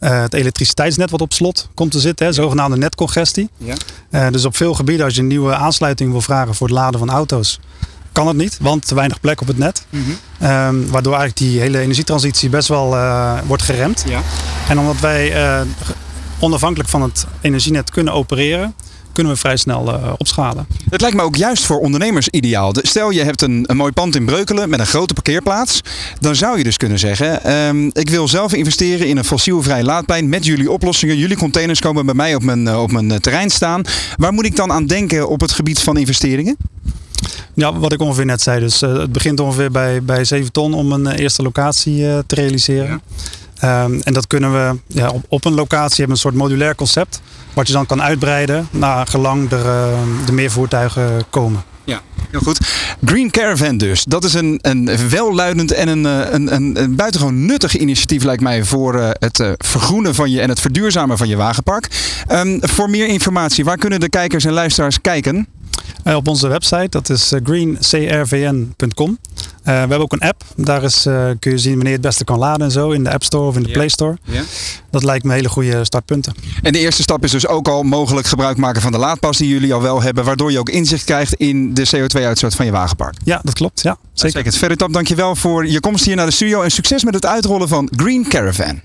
[0.00, 3.50] uh, het elektriciteitsnet wat op slot komt te zitten, hè, zogenaamde netcongestie.
[3.56, 3.74] Ja.
[4.10, 6.98] Uh, dus op veel gebieden, als je een nieuwe aansluiting wil vragen voor het laden
[6.98, 7.60] van auto's,
[8.12, 9.84] kan het niet, want te weinig plek op het net.
[9.90, 10.48] Mm -hmm.
[10.50, 14.04] um, waardoor eigenlijk die hele energietransitie best wel uh, wordt geremd.
[14.06, 14.22] Ja.
[14.68, 15.34] En omdat wij
[16.38, 18.74] onafhankelijk van het energienet kunnen opereren,
[19.12, 20.66] kunnen we vrij snel uh, opschalen.
[20.90, 22.74] Het lijkt me ook juist voor ondernemers ideaal.
[22.82, 25.80] Stel je hebt een, een mooi pand in Breukelen met een grote parkeerplaats.
[26.20, 30.28] Dan zou je dus kunnen zeggen, um, ik wil zelf investeren in een fossielvrij laadplein
[30.28, 31.16] met jullie oplossingen.
[31.16, 33.82] Jullie containers komen bij mij op mijn, uh, op mijn terrein staan.
[34.16, 36.56] Waar moet ik dan aan denken op het gebied van investeringen?
[37.54, 38.60] Ja, wat ik ongeveer net zei.
[38.60, 41.96] Dus uh, het begint ongeveer bij, bij 7 ton om een eerste locatie
[42.26, 43.00] te realiseren.
[43.60, 43.84] Ja.
[43.84, 47.20] Um, en dat kunnen we ja, op, op een locatie hebben een soort modulair concept.
[47.54, 49.94] Wat je dan kan uitbreiden naar gelang er
[50.26, 51.62] de meer voertuigen komen.
[51.84, 52.58] Ja, heel goed.
[53.04, 54.04] Green Caravan dus.
[54.04, 58.64] Dat is een, een welluidend en een, een, een, een buitengewoon nuttig initiatief lijkt mij
[58.64, 61.88] voor uh, het vergroenen van je en het verduurzamen van je wagenpark.
[62.32, 65.46] Um, voor meer informatie, waar kunnen de kijkers en luisteraars kijken?
[66.04, 69.18] Op onze website, dat is greencrvn.com.
[69.62, 70.44] we hebben ook een app.
[70.56, 71.02] Daar is,
[71.38, 73.46] kun je zien wanneer je het beste kan laden en zo in de App Store
[73.46, 73.70] of in de.
[73.70, 74.18] Play Store.
[74.24, 74.44] Yeah.
[74.90, 76.34] Dat lijkt me hele goede startpunten.
[76.62, 79.48] En de eerste stap is dus ook al mogelijk gebruik maken van de laadpas die
[79.48, 83.16] jullie al wel hebben, waardoor je ook inzicht krijgt in de CO2-uitstoot van je wagenpark.
[83.24, 83.82] Ja, dat klopt.
[83.82, 84.52] Ja, zeker.
[84.52, 87.88] Verder dankjewel voor je komst hier naar de studio en succes met het uitrollen van
[87.96, 88.80] Green Caravan.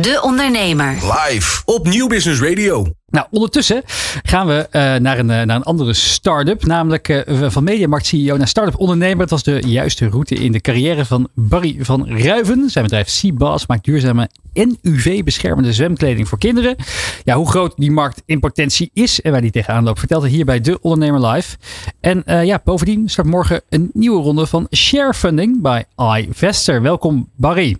[0.00, 0.92] De Ondernemer.
[0.92, 2.86] Live op Nieuw Business Radio.
[3.06, 3.82] Nou, ondertussen
[4.22, 6.64] gaan we uh, naar, een, naar een andere start-up.
[6.64, 9.16] Namelijk uh, van Mediamarkt CEO naar start-up ondernemer.
[9.16, 12.70] Dat was de juiste route in de carrière van Barry van Ruiven.
[12.70, 16.76] Zijn bedrijf Seabass maakt duurzame en UV-beschermende zwemkleding voor kinderen.
[17.24, 20.30] Ja, hoe groot die markt in potentie is en waar die tegenaan loopt, vertelt hij
[20.30, 21.56] hier bij De Ondernemer Live.
[22.00, 26.82] En uh, ja, bovendien start morgen een nieuwe ronde van share funding bij iVester.
[26.82, 27.76] Welkom Barry.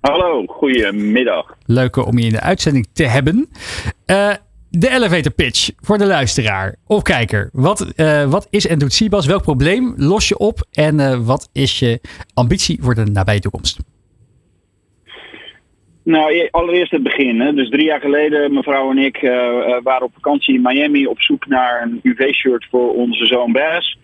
[0.00, 1.56] Hallo, goedemiddag.
[1.66, 3.48] Leuk om je in de uitzending te hebben.
[4.10, 4.32] Uh,
[4.70, 7.50] de elevator pitch voor de luisteraar of kijker.
[7.52, 9.26] Wat, uh, wat is en doet Sibas?
[9.26, 10.66] Welk probleem los je op?
[10.72, 12.00] En uh, wat is je
[12.34, 13.78] ambitie voor de nabije toekomst?
[16.02, 17.40] Nou, e-, allereerst het begin.
[17.40, 17.52] Hè.
[17.52, 19.30] Dus drie jaar geleden, mevrouw en ik uh,
[19.82, 23.98] waren op vakantie in Miami op zoek naar een UV-shirt voor onze zoon Bas.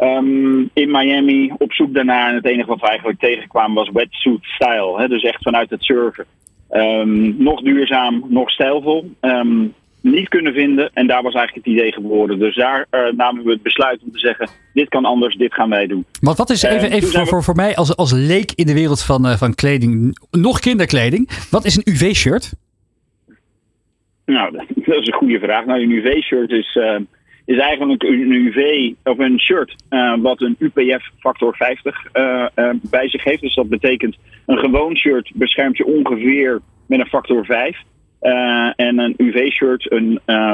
[0.00, 2.28] Um, in Miami op zoek daarnaar.
[2.28, 5.00] En het enige wat we eigenlijk tegenkwamen was wetsuit style.
[5.00, 5.08] Hè?
[5.08, 6.24] Dus echt vanuit het surfen.
[6.70, 9.10] Um, nog duurzaam, nog stijlvol.
[9.20, 10.90] Um, niet kunnen vinden.
[10.94, 12.38] En daar was eigenlijk het idee geboren.
[12.38, 15.70] Dus daar uh, namen we het besluit om te zeggen: dit kan anders, dit gaan
[15.70, 16.04] wij doen.
[16.20, 19.02] Want wat is even, even voor, voor, voor mij als, als leek in de wereld
[19.02, 22.52] van, uh, van kleding, nog kinderkleding, wat is een UV-shirt?
[24.24, 24.52] Nou,
[24.86, 25.64] dat is een goede vraag.
[25.64, 26.78] Nou, een UV-shirt is.
[27.48, 32.70] Is eigenlijk een UV of een shirt uh, wat een UPF factor 50 uh, uh,
[32.90, 33.40] bij zich heeft.
[33.40, 37.76] Dus dat betekent een gewoon shirt beschermt je ongeveer met een factor 5.
[38.22, 39.88] Uh, en een UV-shirt,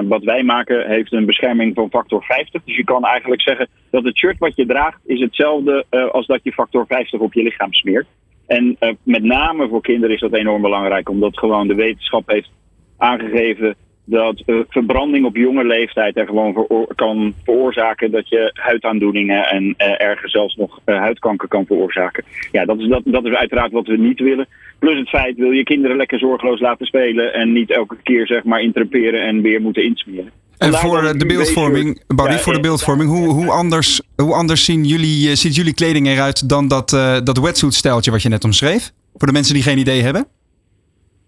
[0.08, 2.62] wat wij maken, heeft een bescherming van factor 50.
[2.64, 6.40] Dus je kan eigenlijk zeggen dat het shirt wat je draagt is hetzelfde als dat
[6.42, 8.06] je factor 50 op je lichaam smeert.
[8.46, 12.50] En met name voor kinderen is dat enorm belangrijk, omdat gewoon de wetenschap heeft
[12.96, 19.64] aangegeven dat uh, verbranding op jonge leeftijd er gewoon kan veroorzaken dat je huidaandoeningen en
[19.64, 22.24] uh, ergens zelfs nog uh, huidkanker kan veroorzaken.
[22.52, 24.46] Ja, dat is, dat, dat is uiteraard wat we niet willen.
[24.78, 28.44] Plus het feit, wil je kinderen lekker zorgeloos laten spelen en niet elke keer zeg
[28.44, 30.30] maar interperen en weer moeten insmeren.
[30.58, 35.34] En voor de beeldvorming, Barry, voor de beeldvorming, hoe, hoe, anders, hoe anders zien jullie,
[35.34, 36.90] ziet jullie kleding eruit dan dat,
[37.24, 38.92] dat wetsuit stijltje wat je net omschreef?
[39.16, 40.26] Voor de mensen die geen idee hebben?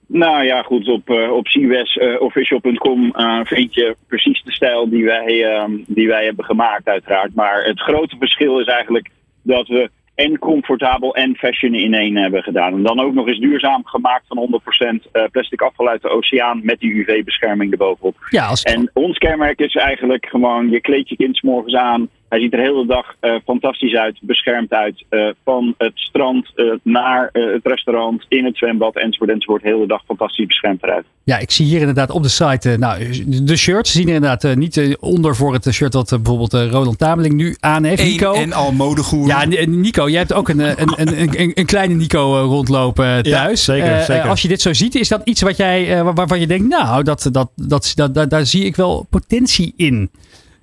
[0.06, 5.44] Nou ja, goed, op, uh, op cwesofficial.com uh, vind je precies de stijl die wij,
[5.44, 7.34] ehm, die wij hebben gemaakt, uiteraard.
[7.34, 9.10] Maar het grote verschil is eigenlijk
[9.42, 12.72] dat we en comfortabel en fashion in één hebben gedaan.
[12.72, 14.60] En dan ook nog eens duurzaam gemaakt van
[14.96, 18.16] 100% uh, plastic afval uit de oceaan met die UV-bescherming erbovenop.
[18.30, 18.62] Ja, als...
[18.62, 22.08] En ons kenmerk is eigenlijk gewoon, je kleed je kind morgens aan.
[22.28, 25.04] Hij ziet er de hele dag uh, fantastisch uit, beschermd uit.
[25.10, 29.62] Uh, van het strand uh, naar het restaurant, in het zwembad enzovoort enzovoort.
[29.62, 31.04] De hele dag fantastisch beschermd eruit.
[31.24, 34.96] Ja, ik zie hier inderdaad op de site, nou, de shirts zien er inderdaad niet
[35.00, 38.02] onder voor het shirt wat bijvoorbeeld Roland Tameling nu aan heeft.
[38.02, 38.32] Nico.
[38.32, 39.26] en al modegoer.
[39.26, 43.66] Ja, Nico, jij hebt ook een, een, een, een, een kleine Nico rondlopen thuis.
[43.66, 44.28] Ja, zeker, zeker.
[44.28, 47.28] Als je dit zo ziet, is dat iets wat jij, waarvan je denkt, nou, dat,
[47.32, 50.10] dat, dat, dat, dat, daar zie ik wel potentie in.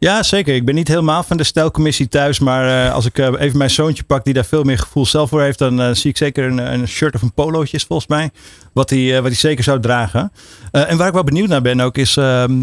[0.04, 0.56] Ja, zeker.
[0.56, 2.40] Ik ben niet helemaal van de stijlcommissie thuis.
[2.40, 5.30] Maar uh, als ik uh, even mijn zoontje pak, die daar veel meer gevoel zelf
[5.30, 8.08] voor heeft, dan uh, zie ik zeker een, een, shirt of een polootje, is volgens
[8.08, 8.32] mij.
[8.74, 10.32] Wat hij, wat hij zeker zou dragen.
[10.72, 12.18] en waar ik wel benieuwd naar ben ook, is.
[12.18, 12.62] Ehm,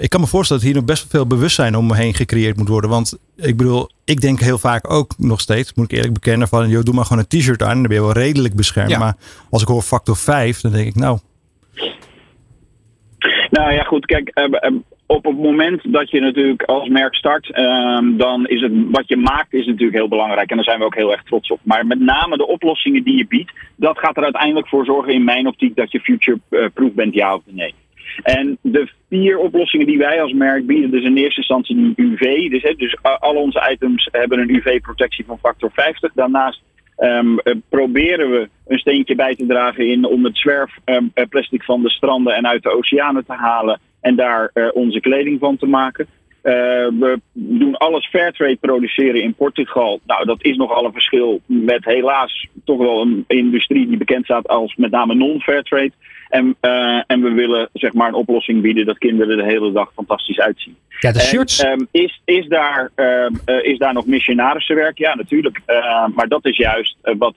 [0.00, 2.56] ik kan me voorstellen dat hier nog best wel veel bewustzijn om me heen gecreëerd
[2.56, 2.90] moet worden.
[2.90, 6.68] Want ik bedoel, ik denk heel vaak ook nog steeds, moet ik eerlijk bekennen, van
[6.68, 7.74] joh, doe maar gewoon een t-shirt aan.
[7.74, 8.90] Dan ben je wel redelijk beschermd.
[8.90, 8.98] Ja.
[8.98, 9.16] Maar
[9.50, 11.18] als ik hoor factor 5, dan denk ik, nou.
[13.52, 14.32] Nou ja, goed, kijk,
[15.06, 19.16] op het moment dat je natuurlijk als merk start, um, dan is het wat je
[19.16, 20.50] maakt is natuurlijk heel belangrijk.
[20.50, 21.60] En daar zijn we ook heel erg trots op.
[21.62, 25.24] Maar met name de oplossingen die je biedt, dat gaat er uiteindelijk voor zorgen in
[25.24, 27.74] mijn optiek dat je future-proof bent, ja of nee.
[28.22, 32.50] En de vier oplossingen die wij als merk bieden, dus in eerste instantie die UV.
[32.50, 36.12] Dus, hè, dus al onze items hebben een UV-protectie van factor 50.
[36.14, 36.62] Daarnaast
[37.02, 41.82] Um, uh, proberen we een steentje bij te dragen in om het zwerfplastic um, van
[41.82, 45.66] de stranden en uit de oceanen te halen en daar uh, onze kleding van te
[45.66, 46.06] maken.
[46.42, 50.00] We doen alles fairtrade produceren in Portugal.
[50.06, 54.48] Nou, dat is nogal een verschil met helaas toch wel een industrie die bekend staat
[54.48, 55.92] als met name non-fairtrade.
[56.32, 59.92] En, uh, en we willen zeg maar een oplossing bieden dat kinderen de hele dag
[59.94, 60.76] fantastisch uitzien.
[60.98, 61.60] Ja, de shirts.
[61.60, 64.98] En, um, is, is, daar, uh, is daar nog missionarissenwerk?
[64.98, 65.60] Ja, natuurlijk.
[66.14, 67.34] maar dat is juist wat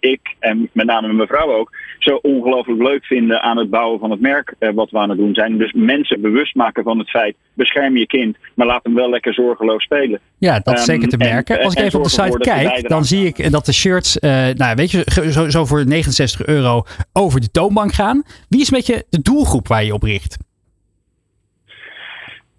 [0.00, 4.10] ik en met name mijn mevrouw ook zo ongelooflijk leuk vinden aan het bouwen van
[4.10, 5.58] het merk wat we aan het doen zijn.
[5.58, 9.34] Dus mensen bewust maken van het feit, bescherm je kind, maar laat hem wel lekker
[9.34, 10.20] zorgeloos spelen.
[10.38, 11.58] Ja, dat is zeker te merken.
[11.58, 14.18] En, Als ik even op de site kijk, dan zie ik dat de shirts,
[14.54, 18.24] nou weet je, zo, zo voor 69 euro over de toonbank gaan.
[18.48, 20.44] Wie is met je de doelgroep waar je op richt?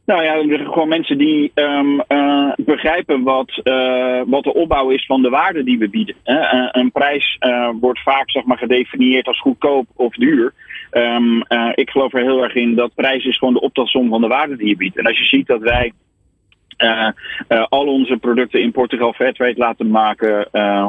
[0.06, 5.22] Nou ja, gewoon mensen die um, uh, begrijpen wat, uh, wat de opbouw is van
[5.22, 6.16] de waarde die we bieden.
[6.26, 7.38] Uh, een prijs
[7.80, 10.54] wordt vaak zeg maar, gedefinieerd als goedkoop of duur.
[10.92, 11.44] Um,
[11.74, 14.58] ik geloof er heel erg in dat prijs is gewoon de optelsom van de waarde
[14.58, 14.98] die je biedt.
[14.98, 15.94] En als je ziet dat wij
[16.78, 17.08] uh,
[17.50, 20.48] uh, al onze producten in Portugal Fairtrade laten maken.
[20.52, 20.88] Uh,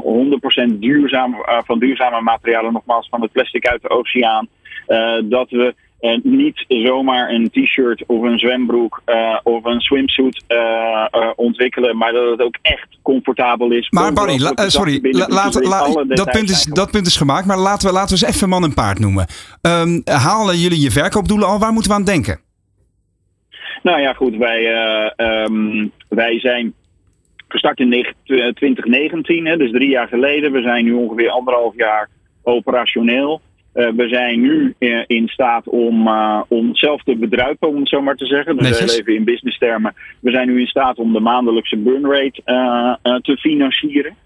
[0.72, 4.49] 100% duurzaam, van duurzame materialen, nogmaals van het plastic uit de oceaan.
[5.24, 5.74] dat we
[6.22, 9.03] niet zomaar een t-shirt of een zwembroek
[9.43, 10.45] of een swimsuit
[11.36, 13.91] ontwikkelen, maar dat het ook echt comfortabel is.
[13.91, 17.59] Maar Barry, la, sorry, la, laat, la, dat, punt is, dat punt is gemaakt, maar
[17.59, 19.26] laten we, laten we eens even man en paard noemen.
[19.62, 21.59] Um, halen jullie je verkoopdoelen al?
[21.59, 22.41] Waar moeten we aan denken?
[23.83, 24.64] Nou ja, goed, wij,
[25.16, 26.74] um, wij zijn
[27.49, 30.53] gestart in 2019, hè, dus drie jaar geleden.
[30.53, 32.09] We zijn nu ongeveer anderhalf jaar
[32.43, 33.41] operationeel.
[33.79, 37.89] Uh, we zijn nu uh, in staat om, uh, om zelf te bedruipen, om het
[37.89, 38.57] zo maar te zeggen.
[38.57, 39.95] Dus heel even in business termen.
[40.20, 42.43] We zijn nu in staat om de maandelijkse burn rate
[43.22, 44.16] te financieren.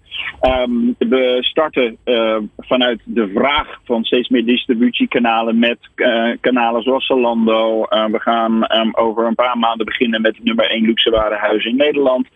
[0.41, 7.05] Um, we starten uh, vanuit de vraag van steeds meer distributiekanalen met uh, kanalen zoals
[7.05, 7.85] Zalando.
[7.89, 11.65] Uh, we gaan um, over een paar maanden beginnen met het nummer 1 luxe warenhuis
[11.65, 12.27] in Nederland.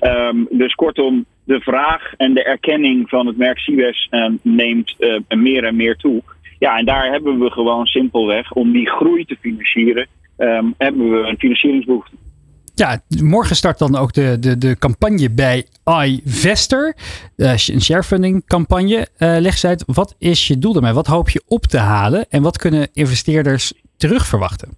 [0.00, 4.08] Um, dus kortom, de vraag en de erkenning van het merk Siwes
[4.42, 4.96] neemt
[5.28, 6.22] meer en meer toe.
[6.58, 10.06] Ja, en daar hebben we gewoon simpelweg om die groei te financieren,
[10.76, 12.16] hebben we een financieringsbehoefte.
[12.74, 15.66] Ja, morgen start dan ook de, de, de campagne bij
[16.04, 16.96] iVester.
[17.36, 18.96] Uh, een sharefunding campagne.
[18.96, 20.92] Uh, leg eens uit, wat is je doel daarmee?
[20.92, 22.26] Wat hoop je op te halen?
[22.28, 24.68] En wat kunnen investeerders terugverwachten?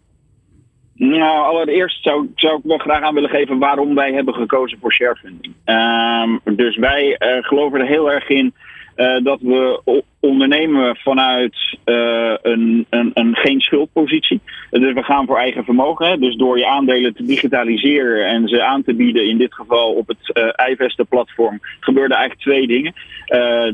[0.94, 4.92] Nou, allereerst zou, zou ik wel graag aan willen geven waarom wij hebben gekozen voor
[4.92, 5.54] sharefunding.
[5.64, 8.54] Um, dus wij uh, geloven er heel erg in
[8.98, 9.80] uh, dat we
[10.20, 14.40] ondernemen vanuit uh, een, een, een, geen schuldpositie.
[14.70, 16.20] Dus we gaan voor eigen vermogen.
[16.20, 20.08] Dus door je aandelen te digitaliseren en ze aan te bieden, in dit geval op
[20.08, 22.92] het uh, iVeste-platform, gebeurden eigenlijk twee dingen.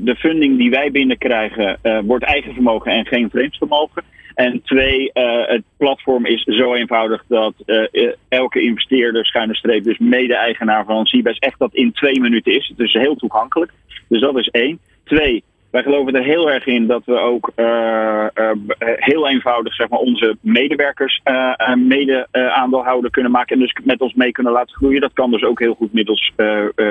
[0.04, 4.02] de funding die wij binnenkrijgen wordt eigen vermogen en geen vreemdsvermogen.
[4.34, 5.10] En twee,
[5.46, 11.38] het platform is zo eenvoudig dat uh, elke investeerder, schuine streep, dus mede-eigenaar van Cibes,
[11.38, 12.68] echt dat in twee minuten is.
[12.68, 13.72] Het is heel toegankelijk.
[14.08, 14.78] Dus dat is één.
[15.04, 19.88] Twee, wij geloven er heel erg in dat we ook uh, uh, heel eenvoudig zeg
[19.88, 24.76] maar, onze medewerkers uh, mede aandeelhouder kunnen maken en dus met ons mee kunnen laten
[24.76, 25.00] groeien.
[25.00, 26.32] Dat kan dus ook heel goed middels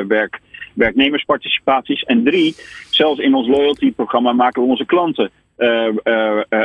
[0.08, 0.40] werk,
[0.74, 2.04] werknemersparticipaties.
[2.04, 2.56] En drie,
[2.90, 5.30] zelfs in ons loyalty-programma maken we onze klanten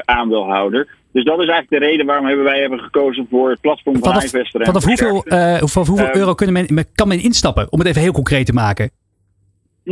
[0.05, 0.89] aandeelhouder.
[1.13, 4.13] Dus dat is eigenlijk de reden waarom hebben wij hebben gekozen voor het platform van
[4.13, 4.31] vanaf.
[4.51, 5.25] Vanaf hoeveel,
[5.69, 7.73] vanaf hoeveel euro kunnen men, kan men instappen?
[7.73, 8.91] Om het even heel concreet te maken.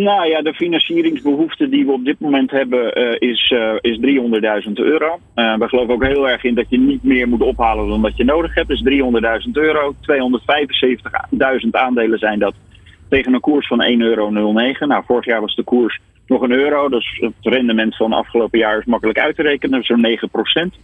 [0.04, 3.98] Nou ja, de financieringsbehoefte die we op dit moment hebben uh, is, uh, is
[4.66, 5.18] 300.000 euro.
[5.34, 8.16] Uh, we geloven ook heel erg in dat je niet meer moet ophalen dan dat
[8.16, 8.68] je nodig hebt.
[8.68, 8.84] Dus
[9.46, 9.94] 300.000 euro.
[9.94, 12.54] 275.000 aandelen zijn dat
[13.08, 14.30] tegen een koers van 1,09 euro.
[14.30, 16.88] Nou, vorig jaar was de koers nog een euro.
[16.88, 20.74] Dus het rendement van afgelopen jaar is makkelijk uit te rekenen, zo'n 9 procent.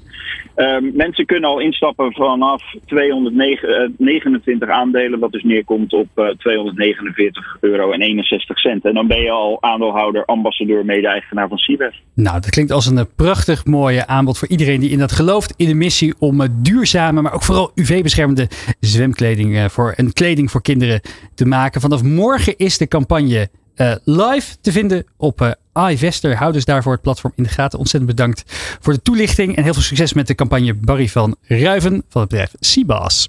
[0.56, 7.90] Um, mensen kunnen al instappen vanaf 229 aandelen, wat dus neerkomt op uh, 249 euro
[7.90, 8.84] en 61 cent.
[8.84, 12.02] En dan ben je al aandeelhouder, ambassadeur, mede-eigenaar van Cibes.
[12.14, 15.54] Nou, dat klinkt als een prachtig mooie aanbod voor iedereen die in dat gelooft.
[15.56, 18.48] In de missie om duurzame, maar ook vooral UV-beschermende
[18.80, 21.00] zwemkleding voor, en kleding voor kinderen
[21.34, 21.80] te maken.
[21.80, 25.50] Vanaf morgen is de campagne uh, live te vinden op uh,
[25.90, 26.36] iVester.
[26.36, 27.78] Houd dus daarvoor het platform in de gaten.
[27.78, 28.42] Ontzettend bedankt
[28.80, 32.30] voor de toelichting en heel veel succes met de campagne Barry van Ruiven van het
[32.30, 33.28] bedrijf Cibas.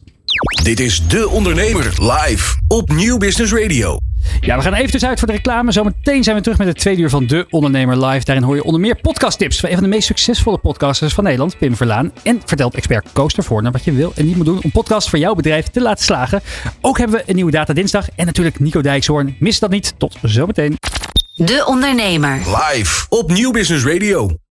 [0.63, 4.12] Dit is De Ondernemer live op Nieuw Business Radio.
[4.39, 5.71] Ja, we gaan even dus uit voor de reclame.
[5.71, 8.25] Zometeen zijn we terug met het tweede uur van De Ondernemer Live.
[8.25, 11.57] Daarin hoor je onder meer podcasttips van een van de meest succesvolle podcasters van Nederland,
[11.57, 12.11] Pim Verlaan.
[12.23, 15.09] En vertelt expert Koos ervoor naar wat je wil en niet moet doen om podcast
[15.09, 16.41] voor jouw bedrijf te laten slagen.
[16.81, 19.35] Ook hebben we een nieuwe Data Dinsdag en natuurlijk Nico Dijkshoorn.
[19.39, 19.93] Mis dat niet.
[19.97, 20.77] Tot zometeen.
[21.33, 22.37] De Ondernemer.
[22.37, 24.35] Live op Nieuw Business Radio.